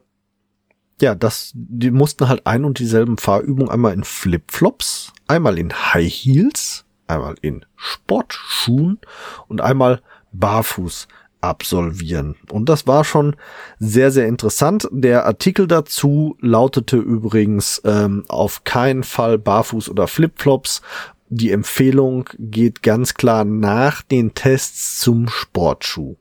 [1.01, 6.11] ja, das, die mussten halt ein und dieselben Fahrübungen einmal in Flipflops, einmal in High
[6.11, 8.99] Heels, einmal in Sportschuhen
[9.47, 11.07] und einmal barfuß
[11.45, 12.35] absolvieren.
[12.51, 13.35] Und das war schon
[13.79, 14.87] sehr, sehr interessant.
[14.91, 20.81] Der Artikel dazu lautete übrigens ähm, auf keinen Fall Barfuß oder Flipflops.
[21.29, 26.15] Die Empfehlung geht ganz klar nach den Tests zum Sportschuh.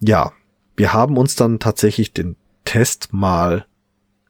[0.00, 0.32] Ja,
[0.76, 3.66] wir haben uns dann tatsächlich den Test mal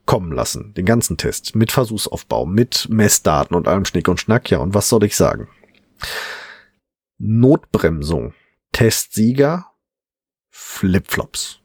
[0.06, 0.72] kommen lassen.
[0.74, 1.54] Den ganzen Test.
[1.54, 4.50] Mit Versuchsaufbau, mit Messdaten und allem Schnick und Schnack.
[4.50, 5.48] Ja, und was soll ich sagen?
[7.18, 8.32] Notbremsung
[8.78, 9.66] Testsieger
[10.50, 11.58] Flipflops.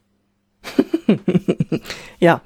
[2.18, 2.40] ja,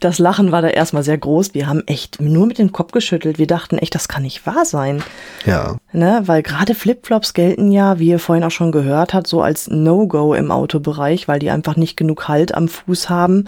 [0.00, 1.52] das Lachen war da erstmal sehr groß.
[1.52, 3.38] Wir haben echt nur mit dem Kopf geschüttelt.
[3.38, 5.02] Wir dachten echt, das kann nicht wahr sein.
[5.44, 5.76] Ja.
[5.92, 9.68] Ne, weil gerade Flipflops gelten ja, wie ihr vorhin auch schon gehört habt, so als
[9.68, 13.44] No-Go im Autobereich, weil die einfach nicht genug Halt am Fuß haben.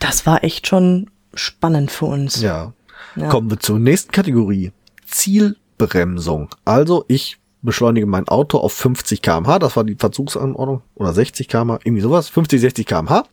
[0.00, 2.40] Das war echt schon spannend für uns.
[2.40, 2.72] Ja.
[3.14, 3.28] ja.
[3.28, 4.72] Kommen wir zur nächsten Kategorie.
[5.06, 6.48] Zielbremsung.
[6.64, 11.80] Also ich beschleunige mein Auto auf 50 kmh, das war die Verzugsanordnung, oder 60 kmh,
[11.84, 13.24] irgendwie sowas, 50, 60 kmh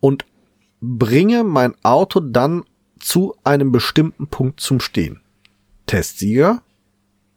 [0.00, 0.24] und
[0.80, 2.64] bringe mein Auto dann
[3.00, 5.20] zu einem bestimmten Punkt zum Stehen.
[5.86, 6.62] Testsieger,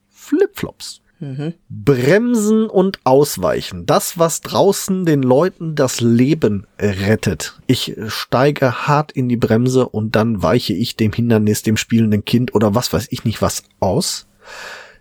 [0.10, 1.02] Flipflops.
[1.22, 1.54] Mhm.
[1.68, 3.86] Bremsen und ausweichen.
[3.86, 7.60] Das, was draußen den Leuten das Leben rettet.
[7.68, 12.56] Ich steige hart in die Bremse und dann weiche ich dem Hindernis, dem spielenden Kind
[12.56, 14.28] oder was weiß ich nicht was aus.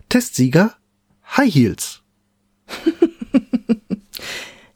[0.09, 0.73] Testsieger,
[1.37, 2.01] High Heels.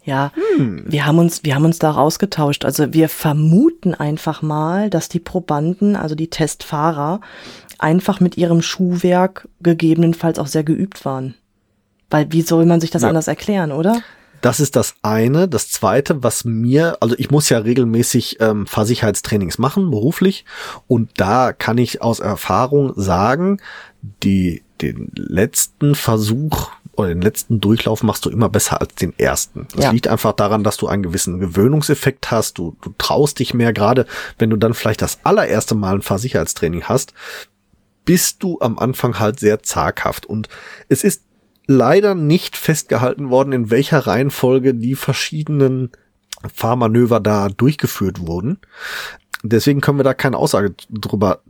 [0.03, 0.85] ja, hm.
[0.87, 2.65] wir haben uns, wir haben uns da rausgetauscht.
[2.65, 7.21] Also wir vermuten einfach mal, dass die Probanden, also die Testfahrer,
[7.79, 11.35] einfach mit ihrem Schuhwerk gegebenenfalls auch sehr geübt waren.
[12.09, 13.09] Weil wie soll man sich das ja.
[13.09, 14.01] anders erklären, oder?
[14.43, 15.47] Das ist das eine.
[15.47, 20.43] Das zweite, was mir, also ich muss ja regelmäßig ähm, Fahrsicherheitstrainings machen, beruflich.
[20.85, 23.61] Und da kann ich aus Erfahrung sagen,
[24.01, 29.65] die, den letzten Versuch oder den letzten Durchlauf machst du immer besser als den ersten.
[29.75, 29.91] Das ja.
[29.91, 32.57] liegt einfach daran, dass du einen gewissen Gewöhnungseffekt hast.
[32.57, 34.05] Du, du traust dich mehr, gerade
[34.39, 37.13] wenn du dann vielleicht das allererste Mal ein Fahrsicherheitstraining hast,
[38.03, 40.25] bist du am Anfang halt sehr zaghaft.
[40.25, 40.49] Und
[40.89, 41.21] es ist
[41.65, 45.91] leider nicht festgehalten worden, in welcher Reihenfolge die verschiedenen
[46.53, 48.59] Fahrmanöver da durchgeführt wurden.
[49.43, 51.41] Deswegen können wir da keine Aussage drüber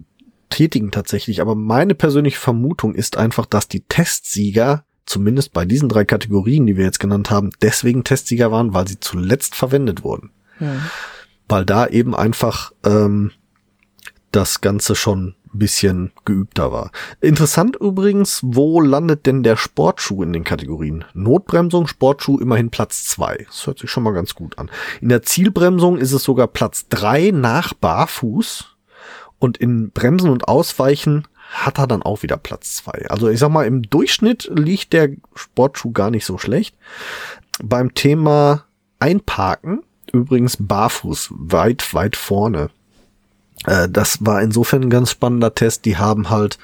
[0.49, 1.41] tätigen tatsächlich.
[1.41, 6.77] Aber meine persönliche Vermutung ist einfach, dass die Testsieger zumindest bei diesen drei Kategorien, die
[6.77, 10.31] wir jetzt genannt haben, deswegen Testsieger waren, weil sie zuletzt verwendet wurden.
[10.59, 10.75] Ja.
[11.47, 13.31] Weil da eben einfach ähm,
[14.35, 16.91] das Ganze schon bisschen geübter war.
[17.21, 21.05] Interessant übrigens, wo landet denn der Sportschuh in den Kategorien?
[21.13, 23.45] Notbremsung, Sportschuh immerhin Platz zwei.
[23.47, 24.69] Das hört sich schon mal ganz gut an.
[25.01, 28.65] In der Zielbremsung ist es sogar Platz drei nach Barfuß.
[29.39, 33.05] Und in Bremsen und Ausweichen hat er dann auch wieder Platz zwei.
[33.09, 36.75] Also ich sag mal, im Durchschnitt liegt der Sportschuh gar nicht so schlecht.
[37.61, 38.63] Beim Thema
[38.99, 42.69] Einparken übrigens barfuß weit, weit vorne.
[43.65, 45.85] Äh, das war insofern ein ganz spannender Test.
[45.85, 46.57] Die haben halt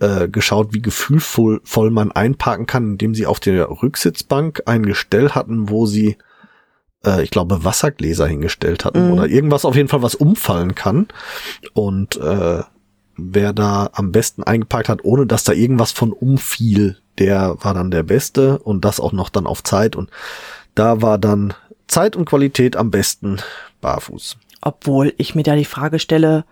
[0.00, 5.30] äh, geschaut, wie gefühlvoll voll man einparken kann, indem sie auf der Rücksitzbank ein Gestell
[5.30, 6.16] hatten, wo sie,
[7.04, 9.12] äh, ich glaube, Wassergläser hingestellt hatten mhm.
[9.12, 11.08] oder irgendwas auf jeden Fall, was umfallen kann.
[11.74, 12.62] Und äh,
[13.16, 17.90] wer da am besten eingeparkt hat, ohne dass da irgendwas von umfiel, der war dann
[17.90, 19.96] der Beste und das auch noch dann auf Zeit.
[19.96, 20.10] Und
[20.74, 21.52] da war dann
[21.88, 23.38] Zeit und Qualität am besten
[23.80, 24.36] barfuß.
[24.60, 26.44] Obwohl ich mir da die Frage stelle,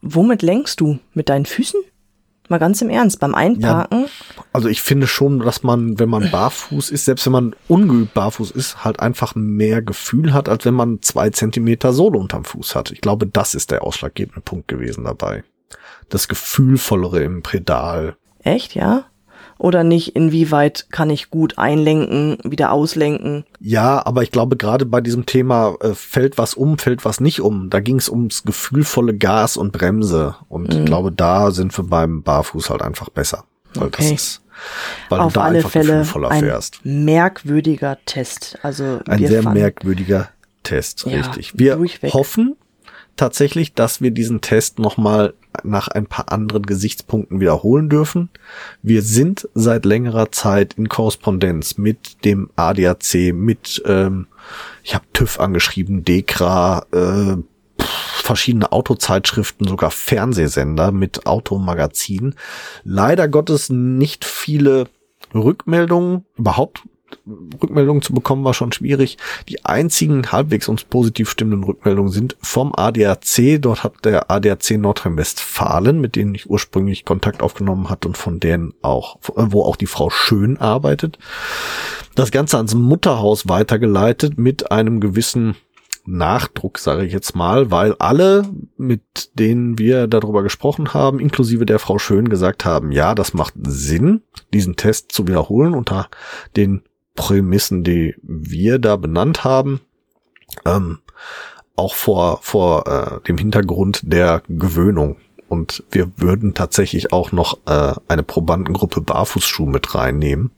[0.00, 0.98] womit lenkst du?
[1.14, 1.80] Mit deinen Füßen?
[2.48, 4.02] Mal ganz im Ernst, beim Einparken?
[4.02, 8.14] Ja, also ich finde schon, dass man, wenn man barfuß ist, selbst wenn man ungeübt
[8.14, 12.76] barfuß ist, halt einfach mehr Gefühl hat, als wenn man zwei Zentimeter Sohle unterm Fuß
[12.76, 12.92] hat.
[12.92, 15.42] Ich glaube, das ist der ausschlaggebende Punkt gewesen dabei.
[16.08, 18.16] Das Gefühlvollere im Pedal.
[18.44, 19.06] Echt, ja?
[19.58, 23.44] Oder nicht, inwieweit kann ich gut einlenken, wieder auslenken.
[23.58, 27.40] Ja, aber ich glaube, gerade bei diesem Thema äh, fällt was um, fällt was nicht
[27.40, 30.36] um, da ging es ums gefühlvolle Gas und Bremse.
[30.48, 30.80] Und mhm.
[30.80, 33.44] ich glaube, da sind wir beim Barfuß halt einfach besser.
[33.74, 34.02] Weil okay.
[34.02, 34.42] das ist,
[35.08, 36.80] weil Auf du da alle einfach Fälle ein fährst.
[36.84, 38.58] merkwürdiger Test.
[38.62, 40.28] Also ein sehr merkwürdiger
[40.62, 41.58] Test, ja, richtig.
[41.58, 42.12] Wir durchweg.
[42.12, 42.56] hoffen
[43.16, 45.34] tatsächlich, dass wir diesen Test nochmal
[45.64, 48.30] nach ein paar anderen Gesichtspunkten wiederholen dürfen.
[48.82, 54.26] Wir sind seit längerer Zeit in Korrespondenz mit dem ADAC, mit, ähm,
[54.82, 57.36] ich habe TÜV angeschrieben, DEKRA, äh,
[58.26, 62.34] verschiedene Autozeitschriften, sogar Fernsehsender mit Automagazinen.
[62.82, 64.88] Leider Gottes nicht viele
[65.34, 66.82] Rückmeldungen, überhaupt
[67.62, 69.18] Rückmeldungen zu bekommen war schon schwierig.
[69.48, 73.60] Die einzigen halbwegs uns positiv stimmenden Rückmeldungen sind vom ADAC.
[73.60, 78.74] Dort hat der ADAC Nordrhein-Westfalen, mit denen ich ursprünglich Kontakt aufgenommen hatte und von denen
[78.82, 81.18] auch, wo auch die Frau Schön arbeitet.
[82.14, 85.56] Das Ganze ans Mutterhaus weitergeleitet mit einem gewissen
[86.06, 91.78] Nachdruck, sage ich jetzt mal, weil alle, mit denen wir darüber gesprochen haben, inklusive der
[91.78, 96.08] Frau Schön, gesagt haben, ja, das macht Sinn, diesen Test zu wiederholen unter
[96.54, 96.82] den
[97.16, 99.80] Prämissen, die wir da benannt haben,
[100.64, 100.98] ähm,
[101.74, 105.16] auch vor, vor äh, dem Hintergrund der Gewöhnung.
[105.48, 110.50] Und wir würden tatsächlich auch noch äh, eine Probandengruppe Barfußschuh mit reinnehmen.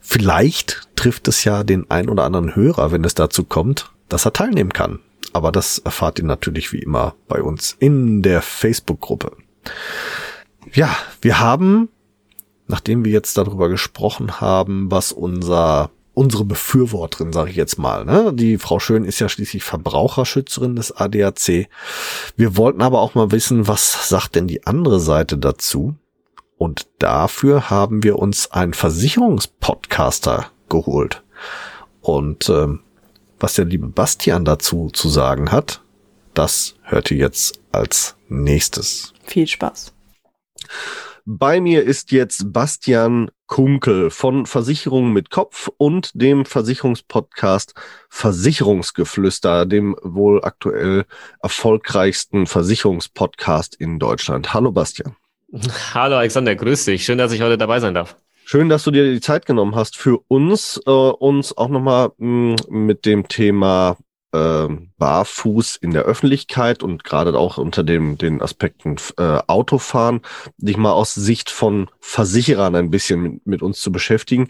[0.00, 4.32] Vielleicht trifft es ja den ein oder anderen Hörer, wenn es dazu kommt, dass er
[4.32, 5.00] teilnehmen kann.
[5.32, 9.36] Aber das erfahrt ihr natürlich wie immer bei uns in der Facebook-Gruppe.
[10.72, 11.88] Ja, wir haben
[12.66, 18.04] nachdem wir jetzt darüber gesprochen haben, was unser unsere Befürworterin, sage ich jetzt mal.
[18.04, 18.32] Ne?
[18.34, 21.68] Die Frau Schön ist ja schließlich Verbraucherschützerin des ADAC.
[22.36, 25.94] Wir wollten aber auch mal wissen, was sagt denn die andere Seite dazu?
[26.58, 31.22] Und dafür haben wir uns einen Versicherungspodcaster geholt.
[32.00, 32.80] Und ähm,
[33.40, 35.80] was der liebe Bastian dazu zu sagen hat,
[36.34, 39.12] das hört ihr jetzt als nächstes.
[39.24, 39.92] Viel Spaß.
[41.24, 47.74] Bei mir ist jetzt Bastian Kunkel von Versicherungen mit Kopf und dem Versicherungspodcast
[48.08, 51.04] Versicherungsgeflüster, dem wohl aktuell
[51.40, 54.52] erfolgreichsten Versicherungspodcast in Deutschland.
[54.52, 55.14] Hallo Bastian.
[55.94, 57.04] Hallo Alexander, grüß dich.
[57.04, 58.16] Schön, dass ich heute dabei sein darf.
[58.44, 62.56] Schön, dass du dir die Zeit genommen hast für uns, äh, uns auch nochmal mm,
[62.68, 63.96] mit dem Thema
[64.32, 64.68] äh,
[64.98, 70.20] barfuß in der Öffentlichkeit und gerade auch unter dem, den Aspekten äh, Autofahren,
[70.56, 74.48] dich mal aus Sicht von Versicherern ein bisschen mit, mit uns zu beschäftigen.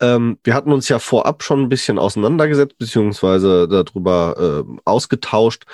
[0.00, 5.64] Ähm, wir hatten uns ja vorab schon ein bisschen auseinandergesetzt, beziehungsweise darüber äh, ausgetauscht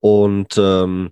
[0.00, 1.10] und ähm,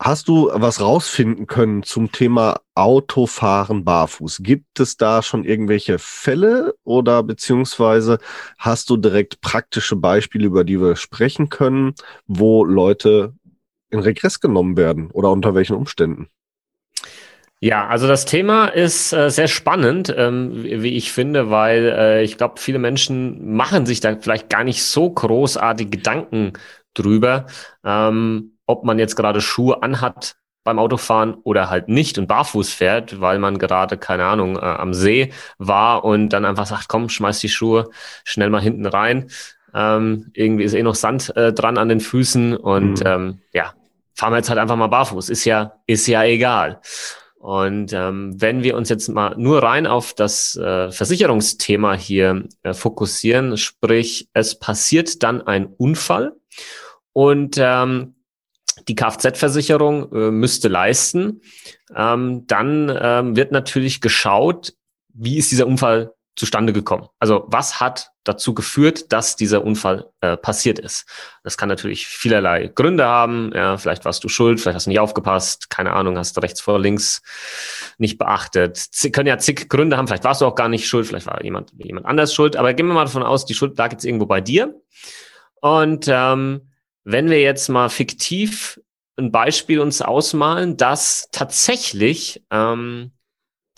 [0.00, 4.40] Hast du was rausfinden können zum Thema Autofahren barfuß?
[4.44, 8.18] Gibt es da schon irgendwelche Fälle oder beziehungsweise
[8.58, 11.94] hast du direkt praktische Beispiele, über die wir sprechen können,
[12.28, 13.34] wo Leute
[13.90, 16.28] in Regress genommen werden oder unter welchen Umständen?
[17.60, 22.38] Ja, also das Thema ist äh, sehr spannend, ähm, wie, ich finde, weil äh, ich
[22.38, 26.52] glaube, viele Menschen machen sich da vielleicht gar nicht so großartig Gedanken
[26.94, 27.46] drüber.
[27.84, 33.20] Ähm, ob man jetzt gerade Schuhe anhat beim Autofahren oder halt nicht und barfuß fährt,
[33.20, 37.40] weil man gerade, keine Ahnung, äh, am See war und dann einfach sagt, komm, schmeiß
[37.40, 37.88] die Schuhe
[38.22, 39.30] schnell mal hinten rein.
[39.74, 43.06] Ähm, irgendwie ist eh noch Sand äh, dran an den Füßen und mhm.
[43.06, 43.72] ähm, ja,
[44.14, 45.30] fahren wir jetzt halt einfach mal barfuß.
[45.30, 46.80] Ist ja, ist ja egal.
[47.38, 52.74] Und ähm, wenn wir uns jetzt mal nur rein auf das äh, Versicherungsthema hier äh,
[52.74, 56.34] fokussieren, sprich, es passiert dann ein Unfall
[57.14, 58.16] und ähm,
[58.88, 61.42] die Kfz-Versicherung äh, müsste leisten,
[61.94, 64.74] ähm, dann ähm, wird natürlich geschaut,
[65.12, 67.08] wie ist dieser Unfall zustande gekommen?
[67.18, 71.06] Also was hat dazu geführt, dass dieser Unfall äh, passiert ist?
[71.42, 73.50] Das kann natürlich vielerlei Gründe haben.
[73.54, 76.60] Ja, vielleicht warst du schuld, vielleicht hast du nicht aufgepasst, keine Ahnung, hast du rechts
[76.60, 77.22] vor links
[77.98, 78.76] nicht beachtet.
[78.92, 80.06] Sie können ja zig Gründe haben.
[80.06, 82.56] Vielleicht warst du auch gar nicht schuld, vielleicht war jemand jemand anders schuld.
[82.56, 84.74] Aber gehen wir mal davon aus, die Schuld lag jetzt irgendwo bei dir.
[85.60, 86.67] Und ähm,
[87.10, 88.78] wenn wir jetzt mal fiktiv
[89.16, 93.12] ein Beispiel uns ausmalen, dass tatsächlich ähm,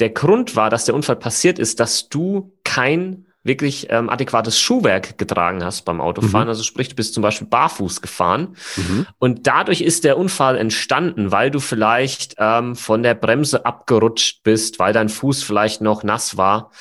[0.00, 5.16] der Grund war, dass der Unfall passiert ist, dass du kein wirklich ähm, adäquates Schuhwerk
[5.16, 6.46] getragen hast beim Autofahren.
[6.46, 6.50] Mhm.
[6.50, 9.06] Also sprich, du bist zum Beispiel barfuß gefahren mhm.
[9.18, 14.80] und dadurch ist der Unfall entstanden, weil du vielleicht ähm, von der Bremse abgerutscht bist,
[14.80, 16.72] weil dein Fuß vielleicht noch nass war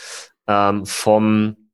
[0.47, 1.68] ähm, vom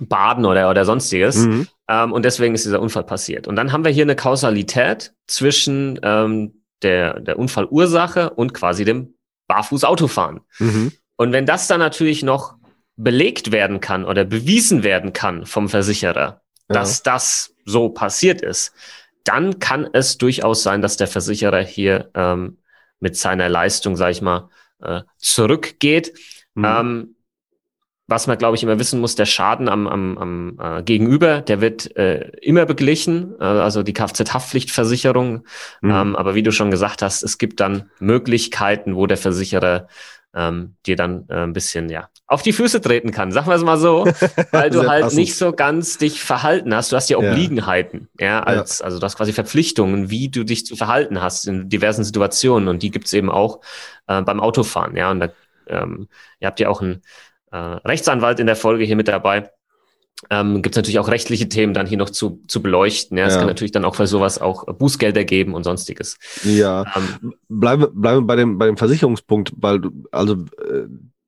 [0.00, 1.36] Baden oder, oder sonstiges.
[1.36, 1.68] Mhm.
[1.88, 3.46] Ähm, und deswegen ist dieser Unfall passiert.
[3.46, 9.14] Und dann haben wir hier eine Kausalität zwischen ähm, der, der Unfallursache und quasi dem
[9.48, 10.40] Barfußautofahren.
[10.58, 10.92] Mhm.
[11.16, 12.54] Und wenn das dann natürlich noch
[12.96, 16.74] belegt werden kann oder bewiesen werden kann vom Versicherer, ja.
[16.74, 18.72] dass das so passiert ist,
[19.24, 22.58] dann kann es durchaus sein, dass der Versicherer hier ähm,
[23.00, 24.48] mit seiner Leistung, sag ich mal,
[24.80, 26.14] äh, zurückgeht.
[26.54, 26.64] Mhm.
[26.64, 27.16] Ähm,
[28.10, 31.60] was man, glaube ich, immer wissen muss, der Schaden am, am, am äh, Gegenüber, der
[31.60, 35.44] wird äh, immer beglichen, äh, also die Kfz-Haftpflichtversicherung.
[35.80, 35.90] Mhm.
[35.90, 39.86] Ähm, aber wie du schon gesagt hast, es gibt dann Möglichkeiten, wo der Versicherer
[40.34, 43.64] ähm, dir dann äh, ein bisschen ja auf die Füße treten kann, sagen wir es
[43.64, 44.04] mal so,
[44.52, 45.18] weil du halt passend.
[45.18, 46.92] nicht so ganz dich verhalten hast.
[46.92, 48.84] Du hast ja Obliegenheiten, ja, ja als ja.
[48.84, 52.82] also du hast quasi Verpflichtungen, wie du dich zu verhalten hast in diversen Situationen und
[52.84, 53.60] die gibt's eben auch
[54.06, 55.10] äh, beim Autofahren, ja.
[55.10, 55.28] Und da
[55.66, 56.08] ähm,
[56.40, 57.02] ihr habt ja auch ein
[57.50, 59.50] äh, Rechtsanwalt in der Folge hier mit dabei.
[60.28, 63.16] Ähm, Gibt es natürlich auch rechtliche Themen dann hier noch zu, zu beleuchten.
[63.16, 63.38] Ja, es ja.
[63.38, 66.18] kann natürlich dann auch für sowas auch Bußgelder geben und sonstiges.
[66.44, 70.86] Ja, ähm, bleiben bleiben bei dem bei dem Versicherungspunkt, weil du also äh,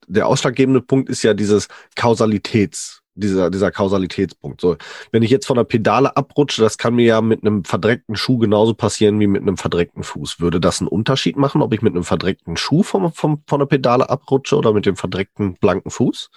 [0.09, 4.61] der ausschlaggebende Punkt ist ja dieses Kausalitäts dieser, dieser Kausalitätspunkt.
[4.61, 4.77] So,
[5.11, 8.39] wenn ich jetzt von der Pedale abrutsche, das kann mir ja mit einem verdreckten Schuh
[8.39, 10.41] genauso passieren wie mit einem verdreckten Fuß.
[10.41, 13.67] Würde das einen Unterschied machen, ob ich mit einem verdreckten Schuh vom, vom, von der
[13.67, 16.31] Pedale abrutsche oder mit dem verdreckten blanken Fuß?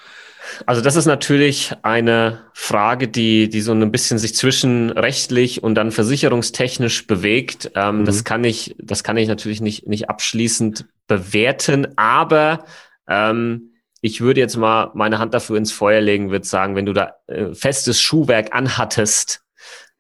[0.66, 5.76] Also das ist natürlich eine Frage, die, die so ein bisschen sich zwischen rechtlich und
[5.76, 7.72] dann versicherungstechnisch bewegt.
[7.76, 8.06] Ähm, mhm.
[8.06, 12.66] Das kann ich, das kann ich natürlich nicht, nicht abschließend bewerten, aber
[13.08, 13.75] ähm,
[14.06, 17.16] ich würde jetzt mal meine Hand dafür ins Feuer legen, würde sagen, wenn du da
[17.26, 19.42] äh, festes Schuhwerk anhattest,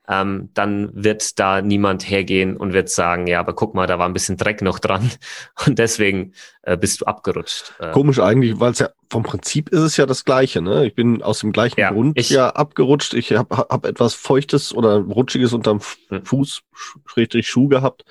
[0.08, 4.08] ähm, dann wird da niemand hergehen und wird sagen, ja, aber guck mal, da war
[4.08, 5.10] ein bisschen Dreck noch dran
[5.66, 7.74] und deswegen äh, bist du abgerutscht.
[7.80, 10.62] Äh, Komisch eigentlich, weil es ja vom Prinzip ist es ja das Gleiche.
[10.62, 10.86] Ne?
[10.86, 13.16] Ich bin aus dem gleichen ja, Grund ich, ja abgerutscht.
[13.16, 15.80] Ich habe hab etwas Feuchtes oder Rutschiges unterm
[16.10, 16.24] hm.
[16.24, 16.62] Fuß,
[17.08, 18.06] Schrägstrich Schuh gehabt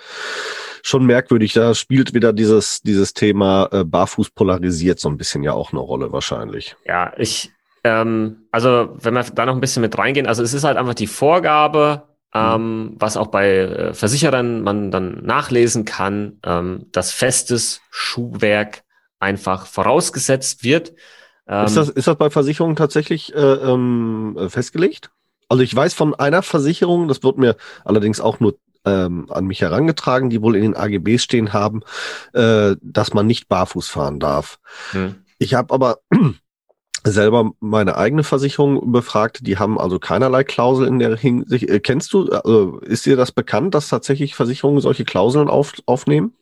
[0.85, 1.55] schon merkwürdig.
[1.55, 5.80] Da spielt wieder dieses, dieses Thema äh, Barfuß polarisiert so ein bisschen ja auch eine
[5.80, 6.76] Rolle wahrscheinlich.
[6.85, 7.51] Ja, ich,
[7.85, 10.95] ähm, also wenn wir da noch ein bisschen mit reingehen, also es ist halt einfach
[10.95, 12.03] die Vorgabe,
[12.35, 12.97] ähm, mhm.
[12.99, 18.82] was auch bei äh, Versicherern man dann nachlesen kann, ähm, dass festes Schuhwerk
[19.20, 20.93] einfach vorausgesetzt wird.
[21.49, 25.11] Ähm, ist, das, ist das bei Versicherungen tatsächlich äh, ähm, festgelegt?
[25.49, 29.61] Also ich weiß von einer Versicherung, das wird mir allerdings auch nur ähm, an mich
[29.61, 31.82] herangetragen, die wohl in den AGBs stehen haben,
[32.32, 34.59] äh, dass man nicht barfuß fahren darf.
[34.93, 35.16] Hm.
[35.39, 35.99] Ich habe aber
[37.05, 39.47] selber meine eigene Versicherung befragt.
[39.47, 41.68] Die haben also keinerlei Klausel in der Hinsicht.
[41.68, 46.35] Äh, kennst du, also ist dir das bekannt, dass tatsächlich Versicherungen solche Klauseln auf, aufnehmen?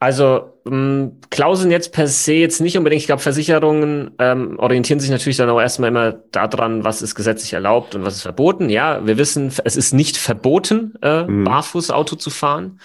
[0.00, 3.00] Also ähm, Klauseln jetzt per se jetzt nicht unbedingt.
[3.00, 7.52] Ich glaube, Versicherungen ähm, orientieren sich natürlich dann auch erstmal immer daran, was ist gesetzlich
[7.52, 8.70] erlaubt und was ist verboten.
[8.70, 11.44] Ja, wir wissen, es ist nicht verboten, äh, mhm.
[11.44, 12.80] barfuß Auto zu fahren.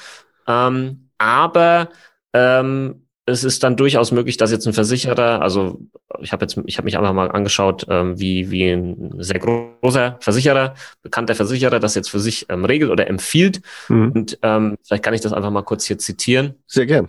[0.47, 1.89] Ähm, aber
[2.33, 5.79] ähm, es ist dann durchaus möglich, dass jetzt ein Versicherer, also
[6.19, 10.17] ich habe jetzt, ich habe mich einfach mal angeschaut, ähm, wie wie ein sehr großer
[10.19, 13.61] Versicherer, bekannter Versicherer, das jetzt für sich ähm, regelt oder empfiehlt.
[13.87, 14.11] Mhm.
[14.11, 16.55] Und ähm, vielleicht kann ich das einfach mal kurz hier zitieren.
[16.67, 17.07] Sehr gern.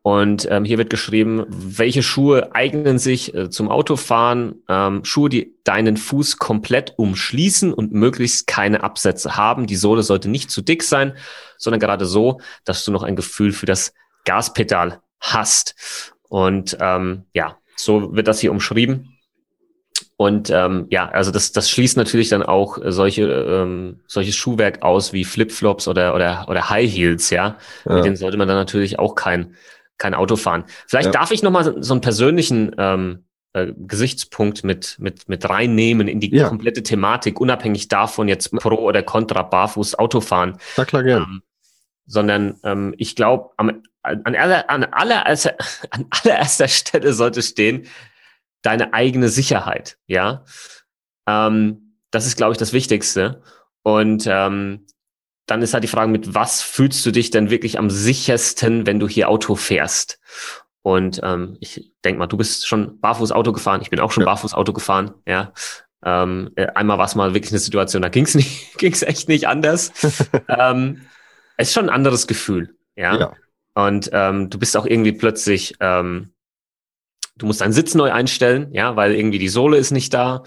[0.00, 4.56] Und ähm, hier wird geschrieben, welche Schuhe eignen sich äh, zum Autofahren?
[4.68, 9.68] Ähm, Schuhe, die deinen Fuß komplett umschließen und möglichst keine Absätze haben.
[9.68, 11.12] Die Sohle sollte nicht zu dick sein,
[11.56, 13.94] sondern gerade so, dass du noch ein Gefühl für das
[14.24, 15.74] Gaspedal hast.
[16.28, 19.18] Und ähm, ja, so wird das hier umschrieben.
[20.16, 25.12] Und ähm, ja, also das, das schließt natürlich dann auch solche ähm, solches Schuhwerk aus
[25.12, 27.56] wie Flipflops oder oder oder High Heels, ja.
[27.84, 27.94] ja.
[27.94, 29.56] Mit denen sollte man dann natürlich auch kein
[29.98, 30.64] kein Auto fahren.
[30.86, 31.12] Vielleicht ja.
[31.12, 36.20] darf ich noch mal so einen persönlichen ähm, äh, Gesichtspunkt mit mit mit reinnehmen in
[36.20, 36.48] die ja.
[36.48, 40.58] komplette Thematik, unabhängig davon jetzt pro oder contra barfuß Autofahren.
[40.76, 41.22] Na klar, gern.
[41.22, 41.42] Ähm,
[42.06, 43.50] sondern ähm, ich glaube,
[44.02, 45.56] an, aller, an, allererster,
[45.90, 47.86] an allererster Stelle sollte stehen,
[48.62, 50.44] deine eigene Sicherheit, ja.
[51.26, 53.42] Ähm, das ist, glaube ich, das Wichtigste.
[53.82, 54.86] Und ähm,
[55.46, 59.00] dann ist halt die Frage, mit was fühlst du dich denn wirklich am sichersten, wenn
[59.00, 60.20] du hier Auto fährst?
[60.82, 64.22] Und ähm, ich denk mal, du bist schon barfuß Auto gefahren, ich bin auch schon
[64.22, 64.26] ja.
[64.26, 65.52] barfuß Auto gefahren, ja.
[66.04, 69.02] Ähm, äh, einmal war es mal wirklich eine Situation, da ging es nicht, ging es
[69.02, 69.92] echt nicht anders.
[70.48, 71.02] ähm,
[71.56, 73.16] es ist schon ein anderes Gefühl, ja.
[73.16, 73.36] ja.
[73.74, 76.32] Und ähm, du bist auch irgendwie plötzlich, ähm,
[77.36, 80.42] du musst deinen Sitz neu einstellen, ja, weil irgendwie die Sohle ist nicht da,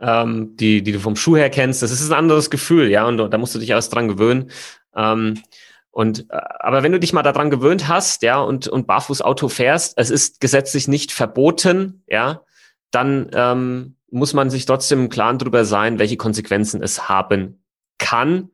[0.00, 1.82] ähm, die, die du vom Schuh her kennst.
[1.82, 4.50] Das ist ein anderes Gefühl, ja, und da musst du dich erst dran gewöhnen.
[4.94, 5.42] Ähm,
[5.90, 9.48] und äh, aber wenn du dich mal daran gewöhnt hast, ja, und, und barfuß Auto
[9.48, 12.42] fährst, es ist gesetzlich nicht verboten, ja,
[12.90, 17.64] dann ähm, muss man sich trotzdem im Klaren darüber sein, welche Konsequenzen es haben
[17.98, 18.50] kann.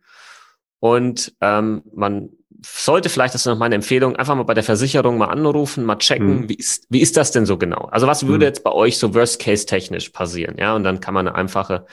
[0.79, 2.31] Und ähm, man
[2.65, 5.97] sollte vielleicht, das ist noch meine Empfehlung, einfach mal bei der Versicherung mal anrufen, mal
[5.97, 6.49] checken, mhm.
[6.49, 7.89] wie, ist, wie ist das denn so genau?
[7.91, 8.49] Also was würde mhm.
[8.49, 10.57] jetzt bei euch so worst-case-technisch passieren?
[10.59, 11.87] Ja, und dann kann man eine einfache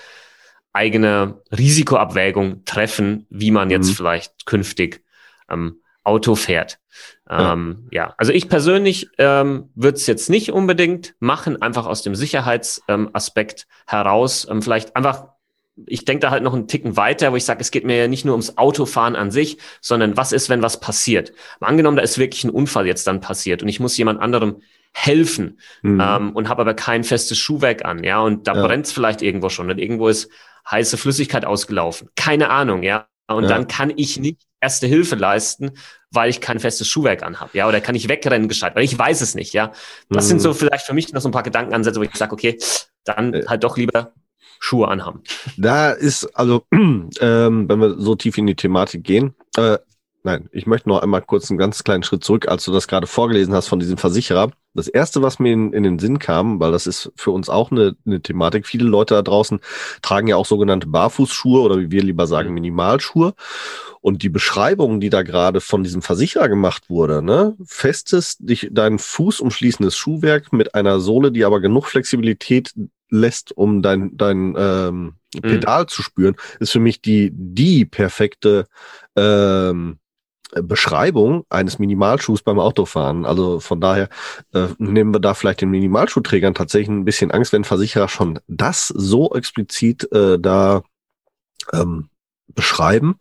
[0.73, 3.93] eigene Risikoabwägung treffen, wie man jetzt mhm.
[3.93, 5.03] vielleicht künftig
[5.49, 6.79] ähm, Auto fährt.
[7.29, 8.07] Ähm, ja.
[8.07, 8.15] ja.
[8.17, 13.75] also ich persönlich ähm, würde es jetzt nicht unbedingt machen, einfach aus dem Sicherheitsaspekt ähm,
[13.87, 14.47] heraus.
[14.49, 15.29] Ähm, vielleicht einfach
[15.87, 18.07] ich denke da halt noch einen Ticken weiter, wo ich sage, es geht mir ja
[18.07, 21.33] nicht nur ums Autofahren an sich, sondern was ist, wenn was passiert?
[21.59, 24.61] Mal angenommen, da ist wirklich ein Unfall jetzt dann passiert und ich muss jemand anderem
[24.91, 26.01] helfen mhm.
[26.01, 28.65] ähm, und habe aber kein festes Schuhwerk an, ja, und da ja.
[28.65, 30.29] brennt es vielleicht irgendwo schon und irgendwo ist
[30.69, 32.09] heiße Flüssigkeit ausgelaufen.
[32.15, 33.07] Keine Ahnung, ja.
[33.27, 33.49] Und ja.
[33.49, 35.71] dann kann ich nicht erste Hilfe leisten,
[36.11, 39.21] weil ich kein festes Schuhwerk anhabe, ja, oder kann ich wegrennen gescheit, weil ich weiß
[39.21, 39.71] es nicht, ja.
[40.09, 40.29] Das mhm.
[40.29, 42.57] sind so vielleicht für mich noch so ein paar Gedankenansätze, wo ich sage, okay,
[43.03, 43.45] dann äh.
[43.47, 44.13] halt doch lieber
[44.59, 45.23] Schuhe anhaben.
[45.57, 49.79] Da ist, also, ähm, wenn wir so tief in die Thematik gehen, äh,
[50.23, 53.07] nein, ich möchte noch einmal kurz einen ganz kleinen Schritt zurück, als du das gerade
[53.07, 54.51] vorgelesen hast von diesem Versicherer.
[54.75, 57.71] Das erste, was mir in, in, den Sinn kam, weil das ist für uns auch
[57.71, 59.59] eine, eine Thematik, viele Leute da draußen
[60.01, 62.55] tragen ja auch sogenannte Barfußschuhe oder wie wir lieber sagen, mhm.
[62.55, 63.33] Minimalschuhe.
[64.01, 68.99] Und die Beschreibung, die da gerade von diesem Versicherer gemacht wurde, ne, festes, dich, deinen
[68.99, 72.73] Fuß umschließendes Schuhwerk mit einer Sohle, die aber genug Flexibilität
[73.09, 75.41] lässt, um dein, dein ähm, mhm.
[75.41, 75.87] Pedal mhm.
[75.87, 78.67] zu spüren, ist für mich die, die perfekte
[79.15, 79.99] ähm,
[80.51, 83.25] Beschreibung eines Minimalschuhs beim Autofahren.
[83.25, 84.09] Also von daher
[84.53, 88.87] äh, nehmen wir da vielleicht den Minimalschuhträgern tatsächlich ein bisschen Angst, wenn Versicherer schon das
[88.87, 90.81] so explizit äh, da
[91.71, 92.09] ähm,
[92.47, 93.17] beschreiben,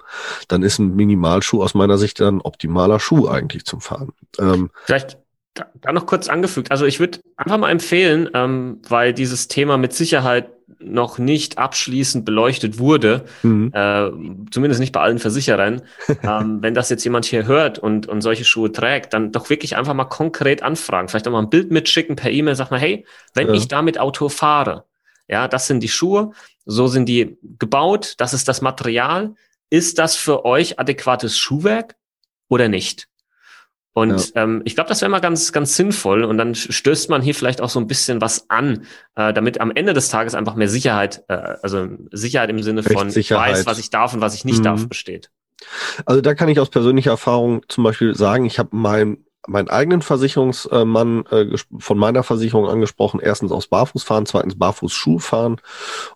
[0.48, 4.12] dann ist ein Minimalschuh aus meiner Sicht ein optimaler Schuh eigentlich zum Fahren.
[4.38, 5.18] Ähm, vielleicht
[5.58, 6.70] da, da noch kurz angefügt.
[6.70, 10.50] Also ich würde einfach mal empfehlen, ähm, weil dieses Thema mit Sicherheit
[10.80, 13.72] noch nicht abschließend beleuchtet wurde, mhm.
[13.74, 14.10] äh,
[14.50, 15.82] zumindest nicht bei allen Versicherern,
[16.22, 19.76] ähm, wenn das jetzt jemand hier hört und, und solche Schuhe trägt, dann doch wirklich
[19.76, 21.08] einfach mal konkret anfragen.
[21.08, 23.04] Vielleicht auch mal ein Bild mitschicken per E-Mail, sag mal, hey,
[23.34, 23.54] wenn ja.
[23.54, 24.84] ich damit Auto fahre,
[25.26, 26.32] ja, das sind die Schuhe,
[26.64, 29.34] so sind die gebaut, das ist das Material.
[29.70, 31.96] Ist das für euch adäquates Schuhwerk
[32.48, 33.08] oder nicht?
[33.98, 34.44] Und ja.
[34.44, 36.22] ähm, ich glaube, das wäre mal ganz, ganz sinnvoll.
[36.22, 38.84] Und dann stößt man hier vielleicht auch so ein bisschen was an,
[39.16, 43.08] äh, damit am Ende des Tages einfach mehr Sicherheit, äh, also Sicherheit im Sinne von
[43.08, 44.64] ich weiß, was ich darf und was ich nicht mhm.
[44.64, 45.30] darf, besteht.
[46.06, 50.02] Also da kann ich aus persönlicher Erfahrung zum Beispiel sagen, ich habe mein meinen eigenen
[50.02, 53.20] Versicherungsmann äh, von meiner Versicherung angesprochen.
[53.20, 55.60] Erstens aus Barfußfahren, zweitens Barfußschuhfahren.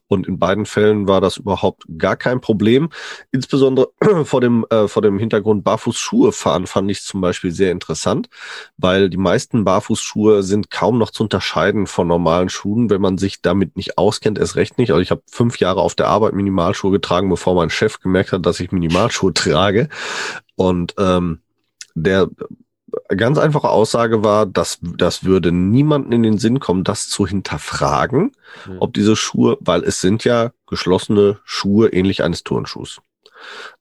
[0.08, 2.90] Und in beiden Fällen war das überhaupt gar kein Problem.
[3.30, 3.90] Insbesondere
[4.24, 8.28] vor dem, äh, vor dem Hintergrund Barfußschuhe fahren fand ich zum Beispiel sehr interessant,
[8.76, 13.40] weil die meisten Barfußschuhe sind kaum noch zu unterscheiden von normalen Schuhen, wenn man sich
[13.40, 14.90] damit nicht auskennt, erst recht nicht.
[14.90, 18.44] Also ich habe fünf Jahre auf der Arbeit Minimalschuhe getragen, bevor mein Chef gemerkt hat,
[18.44, 19.88] dass ich Minimalschuhe trage.
[20.56, 21.40] Und ähm,
[21.94, 22.28] der
[23.16, 28.32] ganz einfache Aussage war, dass das würde niemanden in den Sinn kommen, das zu hinterfragen,
[28.66, 28.76] mhm.
[28.78, 33.00] ob diese Schuhe, weil es sind ja geschlossene Schuhe ähnlich eines Turnschuhs.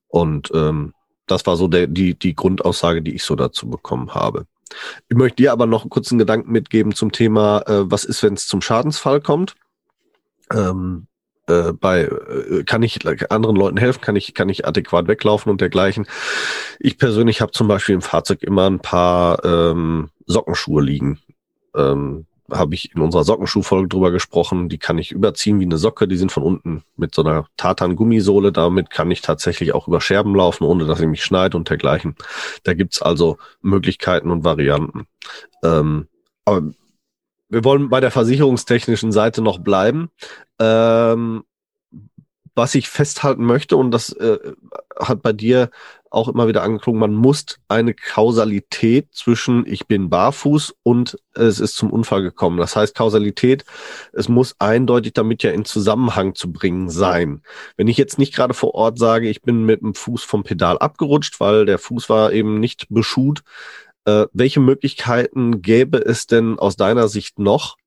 [0.08, 0.94] Und ähm,
[1.28, 4.46] das war so der, die, die Grundaussage, die ich so dazu bekommen habe.
[5.10, 8.34] Ich möchte dir aber noch einen kurzen Gedanken mitgeben zum Thema, äh, was ist, wenn
[8.34, 9.56] es zum Schadensfall kommt.
[10.54, 11.08] Ähm,
[11.52, 13.00] äh, bei äh, kann ich
[13.32, 16.08] anderen Leuten helfen, kann ich kann ich adäquat weglaufen und dergleichen.
[16.80, 21.20] Ich persönlich habe zum Beispiel im Fahrzeug immer ein paar ähm, Sockenschuhe liegen.
[21.76, 24.70] Ähm, habe ich in unserer Sockenschuhfolge drüber gesprochen.
[24.70, 26.08] Die kann ich überziehen wie eine Socke.
[26.08, 28.52] Die sind von unten mit so einer Tartan-Gummisohle.
[28.52, 32.16] Damit kann ich tatsächlich auch über Scherben laufen, ohne dass ich mich schneide und dergleichen.
[32.64, 35.08] Da gibt's also Möglichkeiten und Varianten.
[35.64, 36.08] Ähm,
[36.46, 36.72] aber
[37.52, 40.10] wir wollen bei der versicherungstechnischen Seite noch bleiben.
[40.58, 41.44] Ähm,
[42.56, 44.38] was ich festhalten möchte, und das äh,
[45.00, 45.70] hat bei dir
[46.10, 51.76] auch immer wieder angeklungen, man muss eine Kausalität zwischen ich bin barfuß und es ist
[51.76, 52.58] zum Unfall gekommen.
[52.58, 53.64] Das heißt, Kausalität,
[54.12, 57.42] es muss eindeutig damit ja in Zusammenhang zu bringen sein.
[57.78, 60.78] Wenn ich jetzt nicht gerade vor Ort sage, ich bin mit dem Fuß vom Pedal
[60.78, 63.44] abgerutscht, weil der Fuß war eben nicht beschut,
[64.06, 67.78] äh, welche Möglichkeiten gäbe es denn aus deiner Sicht noch,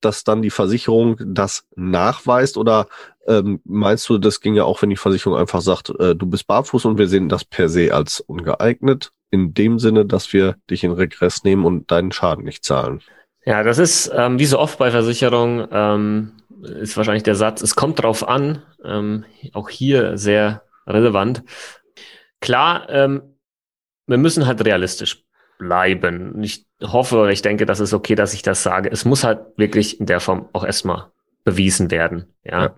[0.00, 2.56] dass dann die Versicherung das nachweist?
[2.56, 2.88] Oder
[3.26, 6.46] ähm, meinst du, das ging ja auch, wenn die Versicherung einfach sagt, äh, du bist
[6.46, 10.84] barfuß und wir sehen das per se als ungeeignet, in dem Sinne, dass wir dich
[10.84, 13.00] in Regress nehmen und deinen Schaden nicht zahlen?
[13.46, 16.32] Ja, das ist ähm, wie so oft bei Versicherungen, ähm,
[16.62, 21.42] ist wahrscheinlich der Satz, es kommt drauf an, ähm, auch hier sehr relevant.
[22.40, 23.36] Klar, ähm,
[24.06, 25.23] wir müssen halt realistisch
[25.64, 26.42] bleiben.
[26.42, 28.90] Ich hoffe oder ich denke, das ist okay, dass ich das sage.
[28.90, 31.10] Es muss halt wirklich in der Form auch erstmal
[31.44, 32.34] bewiesen werden.
[32.44, 32.62] Ja.
[32.62, 32.76] ja.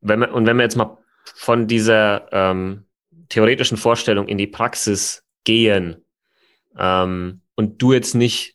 [0.00, 0.98] Wenn wir, und wenn wir jetzt mal
[1.34, 2.84] von dieser ähm,
[3.28, 6.04] theoretischen Vorstellung in die Praxis gehen
[6.78, 8.54] ähm, und du jetzt nicht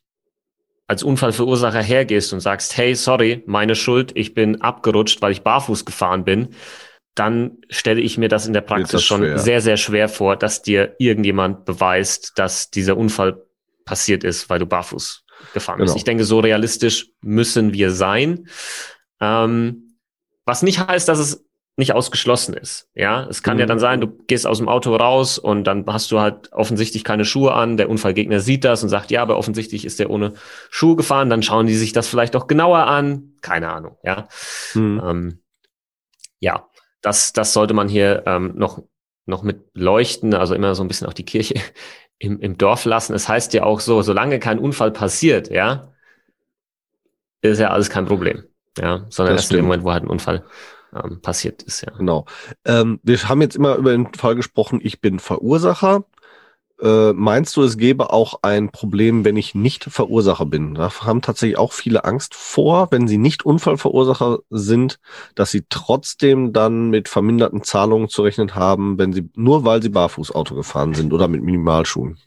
[0.87, 5.85] als Unfallverursacher hergehst und sagst, hey, sorry, meine Schuld, ich bin abgerutscht, weil ich barfuß
[5.85, 6.49] gefahren bin,
[7.15, 9.37] dann stelle ich mir das in der Praxis schon schwer.
[9.37, 13.41] sehr, sehr schwer vor, dass dir irgendjemand beweist, dass dieser Unfall
[13.91, 15.87] passiert ist, weil du barfuß gefahren genau.
[15.87, 15.97] bist.
[15.97, 18.47] Ich denke, so realistisch müssen wir sein.
[19.19, 19.97] Ähm,
[20.45, 22.87] was nicht heißt, dass es nicht ausgeschlossen ist.
[22.95, 23.59] Ja, es kann mhm.
[23.59, 27.03] ja dann sein, du gehst aus dem Auto raus und dann hast du halt offensichtlich
[27.03, 27.75] keine Schuhe an.
[27.75, 30.35] Der Unfallgegner sieht das und sagt, ja, aber offensichtlich ist der ohne
[30.69, 31.29] Schuhe gefahren.
[31.29, 33.33] Dann schauen die sich das vielleicht auch genauer an.
[33.41, 33.97] Keine Ahnung.
[34.03, 34.29] Ja,
[34.73, 35.01] mhm.
[35.03, 35.39] ähm,
[36.39, 36.65] ja
[37.01, 38.81] das, das sollte man hier ähm, noch,
[39.25, 41.55] noch mit leuchten, also immer so ein bisschen auch die Kirche
[42.21, 43.13] im, im Dorf lassen.
[43.13, 45.91] Es heißt ja auch so, solange kein Unfall passiert, ja,
[47.41, 48.43] ist ja alles kein Problem.
[48.77, 50.45] Ja, sondern das erst in dem Moment, wo halt ein Unfall
[50.93, 51.91] ähm, passiert ist, ja.
[51.97, 52.25] Genau.
[52.63, 56.05] Ähm, wir haben jetzt immer über den Fall gesprochen, ich bin Verursacher.
[56.81, 60.73] Äh, meinst du, es gäbe auch ein Problem, wenn ich nicht Verursacher bin?
[60.73, 64.99] Da haben tatsächlich auch viele Angst vor, wenn sie nicht Unfallverursacher sind,
[65.35, 69.89] dass sie trotzdem dann mit verminderten Zahlungen zu rechnen haben, wenn sie nur weil sie
[69.89, 72.17] Barfußauto gefahren sind oder mit Minimalschuhen.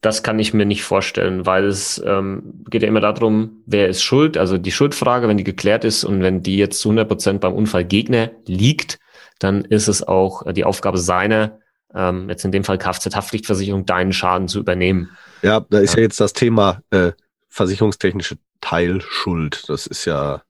[0.00, 4.02] Das kann ich mir nicht vorstellen, weil es ähm, geht ja immer darum, wer ist
[4.02, 4.36] schuld.
[4.36, 7.54] Also die Schuldfrage, wenn die geklärt ist und wenn die jetzt zu 100 Prozent beim
[7.54, 9.00] Unfallgegner liegt,
[9.40, 11.58] dann ist es auch die Aufgabe seiner,
[11.96, 15.10] ähm, jetzt in dem Fall Kfz-Haftpflichtversicherung, deinen Schaden zu übernehmen.
[15.42, 17.12] Ja, da ist ja, ja jetzt das Thema äh,
[17.48, 19.68] versicherungstechnische Teilschuld.
[19.68, 20.42] Das ist ja.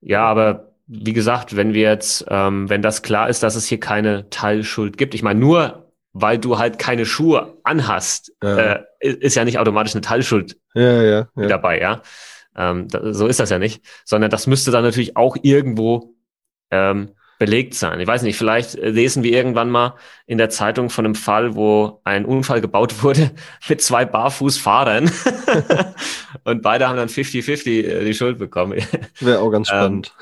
[0.00, 3.78] Ja, aber wie gesagt, wenn wir jetzt, ähm, wenn das klar ist, dass es hier
[3.78, 8.56] keine Teilschuld gibt, ich meine, nur weil du halt keine Schuhe anhast, ja.
[8.56, 12.02] Äh, ist ja nicht automatisch eine Teilschuld ja, ja, dabei, ja.
[12.56, 16.16] Ähm, da, so ist das ja nicht, sondern das müsste dann natürlich auch irgendwo
[16.72, 17.10] ähm,
[17.40, 17.98] belegt sein.
[18.00, 19.94] Ich weiß nicht, vielleicht lesen wir irgendwann mal
[20.26, 23.30] in der Zeitung von einem Fall, wo ein Unfall gebaut wurde
[23.68, 25.10] mit zwei Barfußfahrern
[26.44, 28.82] und beide haben dann 50-50 äh, die Schuld bekommen.
[29.20, 30.14] Wäre auch ganz ähm, spannend.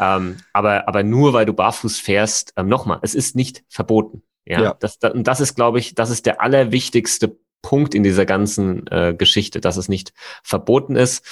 [0.00, 4.24] ähm, aber, aber nur weil du barfuß fährst, ähm, nochmal, es ist nicht verboten.
[4.46, 4.76] Ja, ja.
[4.80, 8.88] Das, das, und das ist, glaube ich, das ist der allerwichtigste Punkt in dieser ganzen
[8.88, 10.12] äh, Geschichte, dass es nicht
[10.42, 11.24] verboten ist.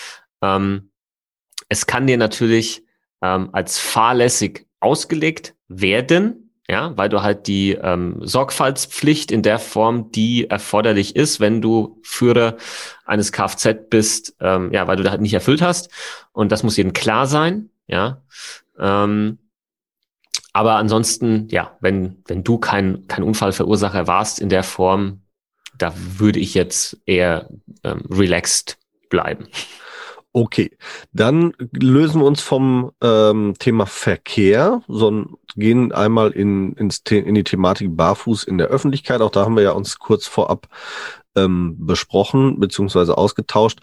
[0.43, 0.93] Ähm,
[1.69, 2.85] es kann dir natürlich
[3.23, 6.53] ähm, als fahrlässig ausgelegt werden.
[6.71, 11.99] ja, weil du halt die ähm, Sorgfaltspflicht in der Form, die erforderlich ist, wenn du
[12.03, 12.57] Führer
[13.07, 15.91] eines Kfz bist, ähm, ja, weil du da halt nicht erfüllt hast.
[16.33, 18.23] Und das muss jedem klar sein, ja.
[18.79, 19.39] Ähm,
[20.53, 25.23] aber ansonsten, ja, wenn, wenn du kein, kein Unfallverursacher warst in der Form,
[25.79, 27.49] da würde ich jetzt eher
[27.85, 28.77] ähm, relaxed
[29.09, 29.49] bleiben.
[30.39, 30.71] Okay,
[31.13, 37.43] dann lösen wir uns vom ähm, Thema Verkehr, sondern gehen einmal in, ins in die
[37.43, 39.21] Thematik Barfuß in der Öffentlichkeit.
[39.21, 40.69] Auch da haben wir ja uns kurz vorab
[41.35, 43.81] ähm, besprochen beziehungsweise ausgetauscht.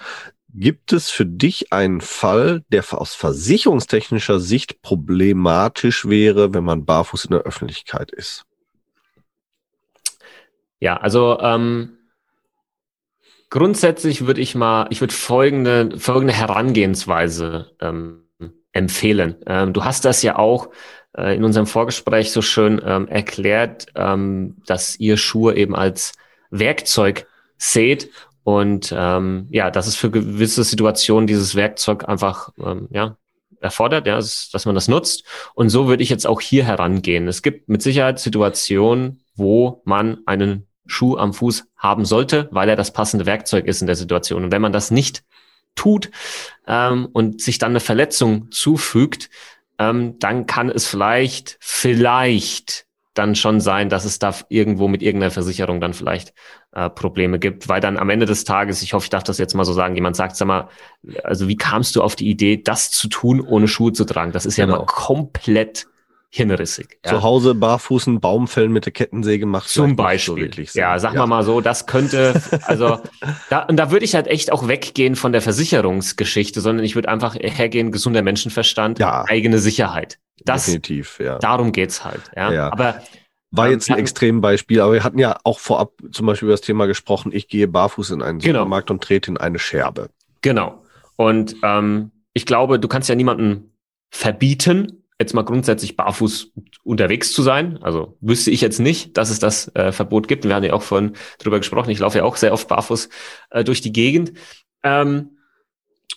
[0.53, 7.25] Gibt es für dich einen Fall, der aus versicherungstechnischer Sicht problematisch wäre, wenn man barfuß
[7.25, 8.45] in der Öffentlichkeit ist?
[10.79, 11.97] Ja, also ähm,
[13.55, 18.27] Grundsätzlich würde ich mal, ich würde folgende, folgende Herangehensweise ähm,
[18.73, 19.37] empfehlen.
[19.47, 20.71] Ähm, du hast das ja auch
[21.17, 26.11] äh, in unserem Vorgespräch so schön ähm, erklärt, ähm, dass ihr Schuhe eben als
[26.49, 27.27] Werkzeug
[27.57, 28.09] seht
[28.43, 33.15] und ähm, ja, dass es für gewisse Situationen dieses Werkzeug einfach ähm, ja
[33.61, 35.23] erfordert, ja, dass man das nutzt.
[35.53, 37.29] Und so würde ich jetzt auch hier herangehen.
[37.29, 42.75] Es gibt mit Sicherheit Situationen, wo man einen Schuh am Fuß haben sollte, weil er
[42.75, 44.43] das passende Werkzeug ist in der Situation.
[44.43, 45.23] Und wenn man das nicht
[45.75, 46.09] tut
[46.67, 49.29] ähm, und sich dann eine Verletzung zufügt,
[49.77, 55.31] ähm, dann kann es vielleicht, vielleicht dann schon sein, dass es da irgendwo mit irgendeiner
[55.31, 56.33] Versicherung dann vielleicht
[56.73, 59.55] äh, Probleme gibt, weil dann am Ende des Tages, ich hoffe, ich darf das jetzt
[59.55, 60.69] mal so sagen, jemand sagt, sag mal,
[61.23, 64.33] also wie kamst du auf die Idee, das zu tun, ohne Schuhe zu tragen?
[64.33, 64.73] Das ist genau.
[64.73, 65.87] ja mal komplett
[66.35, 66.99] hinrissig.
[67.05, 67.11] Ja.
[67.11, 70.51] Zu Hause barfuß einen Baum fällen mit der Kettensäge macht Zum Beispiel.
[70.67, 71.19] So ja, sag ja.
[71.19, 72.99] mal mal so, das könnte, also
[73.49, 77.07] da, und da würde ich halt echt auch weggehen von der Versicherungsgeschichte, sondern ich würde
[77.07, 79.23] einfach hergehen, gesunder Menschenverstand, ja.
[79.27, 80.19] eigene Sicherheit.
[80.43, 81.39] Das, Definitiv, ja.
[81.39, 82.21] Darum geht's halt.
[82.35, 82.51] Ja.
[82.51, 82.71] ja.
[82.71, 83.01] Aber
[83.51, 86.85] war jetzt ein Extrembeispiel, aber wir hatten ja auch vorab zum Beispiel über das Thema
[86.87, 88.59] gesprochen, ich gehe barfuß in einen genau.
[88.59, 90.09] Supermarkt und trete in eine Scherbe.
[90.41, 90.83] Genau.
[91.15, 93.71] Und ähm, ich glaube, du kannst ja niemanden
[94.09, 96.51] verbieten, jetzt mal grundsätzlich barfuß
[96.83, 97.79] unterwegs zu sein.
[97.81, 100.43] Also wüsste ich jetzt nicht, dass es das äh, Verbot gibt.
[100.43, 101.89] Wir haben ja auch vorhin drüber gesprochen.
[101.89, 103.09] Ich laufe ja auch sehr oft barfuß
[103.51, 104.33] äh, durch die Gegend.
[104.83, 105.31] Ähm,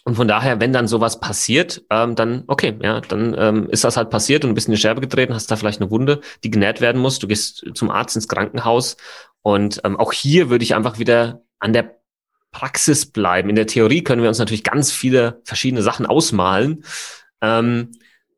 [0.05, 3.97] und von daher, wenn dann sowas passiert, ähm, dann okay, ja, dann ähm, ist das
[3.97, 6.51] halt passiert und du bist in die Scherbe getreten, hast da vielleicht eine Wunde, die
[6.51, 7.19] genäht werden muss.
[7.19, 8.97] Du gehst zum Arzt ins Krankenhaus
[9.43, 11.99] und ähm, auch hier würde ich einfach wieder an der
[12.53, 13.51] Praxis bleiben.
[13.51, 16.85] In der Theorie können wir uns natürlich ganz viele verschiedene Sachen ausmalen.
[17.43, 17.93] Ähm,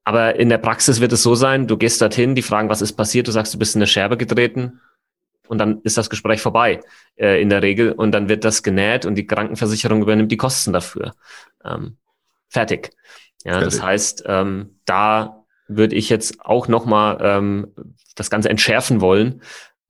[0.05, 2.95] aber in der Praxis wird es so sein, du gehst dorthin, die fragen, was ist
[2.95, 4.81] passiert, du sagst, du bist in eine Scherbe getreten
[5.49, 6.81] und dann ist das Gespräch vorbei
[7.17, 10.73] äh, in der Regel und dann wird das genäht und die Krankenversicherung übernimmt die Kosten
[10.73, 11.13] dafür.
[11.65, 11.97] Ähm,
[12.49, 12.91] fertig.
[13.45, 13.75] Ja, fertig.
[13.75, 17.75] das heißt, ähm, da würde ich jetzt auch nochmal ähm,
[18.15, 19.43] das Ganze entschärfen wollen,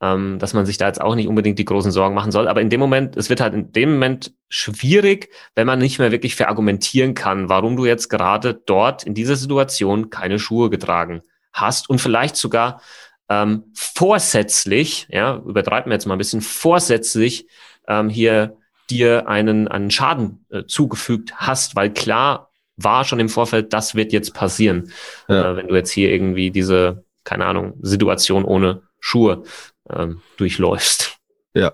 [0.03, 2.49] ähm, dass man sich da jetzt auch nicht unbedingt die großen Sorgen machen soll.
[2.49, 6.11] Aber in dem Moment, es wird halt in dem Moment schwierig, wenn man nicht mehr
[6.11, 11.23] wirklich verargumentieren kann, warum du jetzt gerade dort in dieser Situation keine Schuhe getragen
[11.53, 12.81] hast und vielleicht sogar
[13.29, 17.47] ähm, vorsätzlich, ja, übertreiben wir jetzt mal ein bisschen, vorsätzlich
[17.87, 18.57] ähm, hier
[18.89, 24.13] dir einen, einen Schaden äh, zugefügt hast, weil klar war schon im Vorfeld, das wird
[24.13, 24.91] jetzt passieren,
[25.29, 25.53] ja.
[25.53, 29.43] äh, wenn du jetzt hier irgendwie diese, keine Ahnung, Situation ohne Schuhe
[29.89, 31.19] ähm, durchläufst.
[31.55, 31.73] Ja.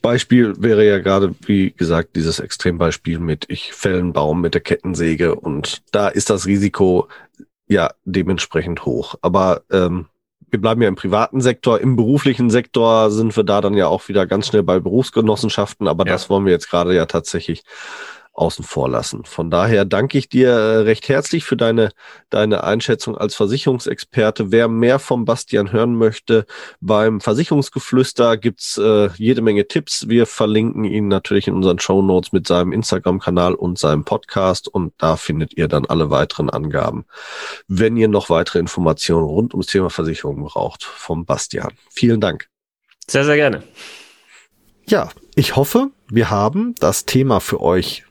[0.00, 4.60] Beispiel wäre ja gerade, wie gesagt, dieses Extrembeispiel mit ich fälle einen Baum mit der
[4.60, 7.08] Kettensäge und da ist das Risiko
[7.66, 9.14] ja dementsprechend hoch.
[9.22, 10.06] Aber ähm,
[10.50, 14.08] wir bleiben ja im privaten Sektor, im beruflichen Sektor sind wir da dann ja auch
[14.08, 16.12] wieder ganz schnell bei Berufsgenossenschaften, aber ja.
[16.12, 17.64] das wollen wir jetzt gerade ja tatsächlich
[18.34, 19.24] außen vor lassen.
[19.24, 21.90] Von daher danke ich dir äh, recht herzlich für deine,
[22.30, 24.50] deine Einschätzung als Versicherungsexperte.
[24.50, 26.44] Wer mehr vom Bastian hören möchte,
[26.80, 30.08] beim Versicherungsgeflüster gibt's äh, jede Menge Tipps.
[30.08, 34.92] Wir verlinken ihn natürlich in unseren Show Notes mit seinem Instagram-Kanal und seinem Podcast und
[34.98, 37.04] da findet ihr dann alle weiteren Angaben.
[37.68, 41.72] Wenn ihr noch weitere Informationen rund ums Thema Versicherung braucht, vom Bastian.
[41.90, 42.48] Vielen Dank.
[43.06, 43.62] Sehr, sehr gerne.
[44.86, 48.04] Ja, ich hoffe, wir haben das Thema für euch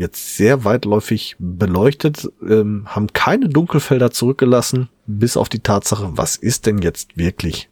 [0.00, 6.66] jetzt sehr weitläufig beleuchtet, ähm, haben keine Dunkelfelder zurückgelassen, bis auf die Tatsache, was ist
[6.66, 7.68] denn jetzt wirklich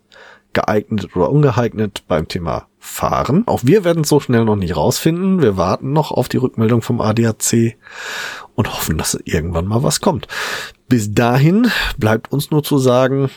[0.53, 3.43] geeignet oder ungeeignet beim Thema Fahren.
[3.47, 5.43] Auch wir werden es so schnell noch nicht rausfinden.
[5.43, 7.77] Wir warten noch auf die Rückmeldung vom ADAC
[8.55, 10.29] und hoffen, dass irgendwann mal was kommt.
[10.89, 13.31] Bis dahin bleibt uns nur zu sagen,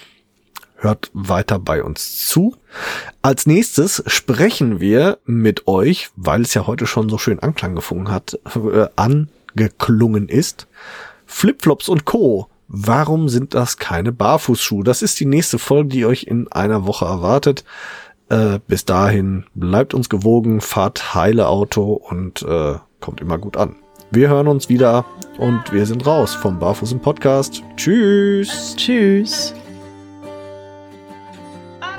[0.81, 2.55] hört weiter bei uns zu.
[3.21, 8.11] Als nächstes sprechen wir mit euch, weil es ja heute schon so schön Anklang gefunden
[8.11, 10.67] hat, äh, angeklungen ist.
[11.25, 12.47] Flipflops und Co.
[12.67, 14.83] Warum sind das keine Barfußschuhe?
[14.83, 17.63] Das ist die nächste Folge, die euch in einer Woche erwartet.
[18.29, 23.75] Äh, bis dahin bleibt uns gewogen, fahrt heile Auto und äh, kommt immer gut an.
[24.09, 25.05] Wir hören uns wieder
[25.37, 27.61] und wir sind raus vom Barfuß im Podcast.
[27.75, 28.73] Tschüss.
[28.77, 29.53] Tschüss.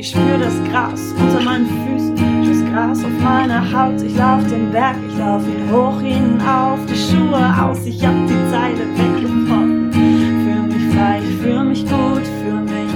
[0.00, 2.16] Gras unter meinen Füßen,
[2.46, 4.00] das Gras auf meiner Haut.
[4.00, 8.50] Ich lauf den Berg, ich lauf ihn hoch hinauf, die Schuhe aus, ich hab die
[8.50, 9.92] Zeile weggebrochen.
[9.92, 12.92] Fühl mich frei, ich fühl mich gut, fühl mich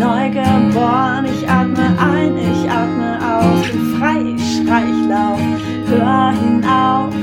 [0.00, 1.26] neu geboren.
[1.26, 5.38] Ich atme ein, ich atme aus, bin frei, ich schrei, ich lauf,
[5.86, 7.14] hör hinauf,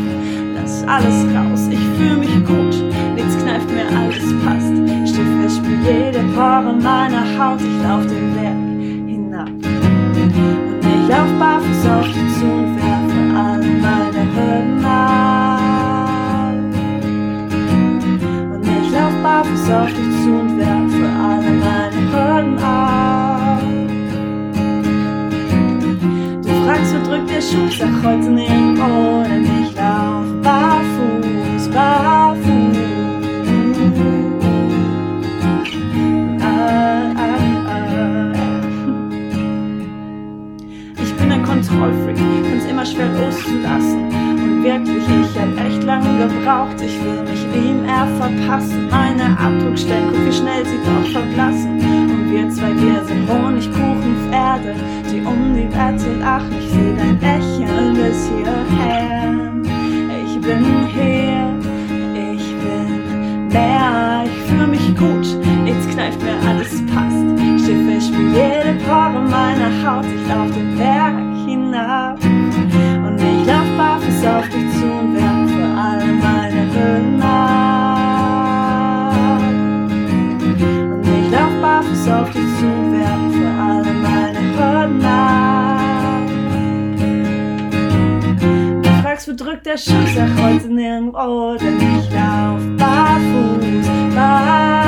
[0.55, 1.67] lass alles raus.
[1.69, 2.75] Ich fühl mich gut,
[3.15, 4.73] nichts kneift mir, alles passt.
[5.13, 8.64] Steh fest, spür jede Pore meiner Haut, ich lauf den Berg ich
[11.15, 15.59] lauf barfuß auf dich zu und werfe alle meine Hürden ab.
[18.53, 23.61] Und ich lauf barfuß auf dich zu und werfe alle meine Hürden ab.
[26.43, 32.24] Du fragst, wo drückt der Schuh, sag heute nirgendwo, denn ich lauf barfuß, barfuß.
[41.75, 44.05] Kontrollfreak, find's immer schwer loszulassen.
[44.07, 48.87] Und wirklich, ich hab echt lange gebraucht, ich will mich ihm eher verpassen.
[48.89, 51.79] Meine Abdruckstellen, guck wie schnell sie doch verblassen.
[51.79, 54.75] Und wir zwei, wir sind Honigkuchenpferde,
[55.11, 55.69] die um die
[55.99, 56.21] sind.
[56.23, 59.33] Ach, ich seh dein Lächeln bis hierher.
[60.25, 61.59] Ich bin hier,
[62.13, 65.27] ich bin mehr, ich fühle mich gut,
[65.63, 67.25] nichts kneift mir, alles passt.
[67.65, 71.24] Schiffe spiel jede Pore meiner Haut, ich lauf den Berg
[71.75, 72.19] hinab.
[72.23, 78.41] Und ich lauf barfuß auf dich zu und werfe alle meine Hüllen ab.
[80.93, 86.21] Und ich lauf barfuß auf dich zu und werfe alle meine Hüllen ab.
[88.83, 94.84] Du fragst, wo drückt der Schuh, sag heute nirgendwo, denn ich lauf barfuß, barfuß.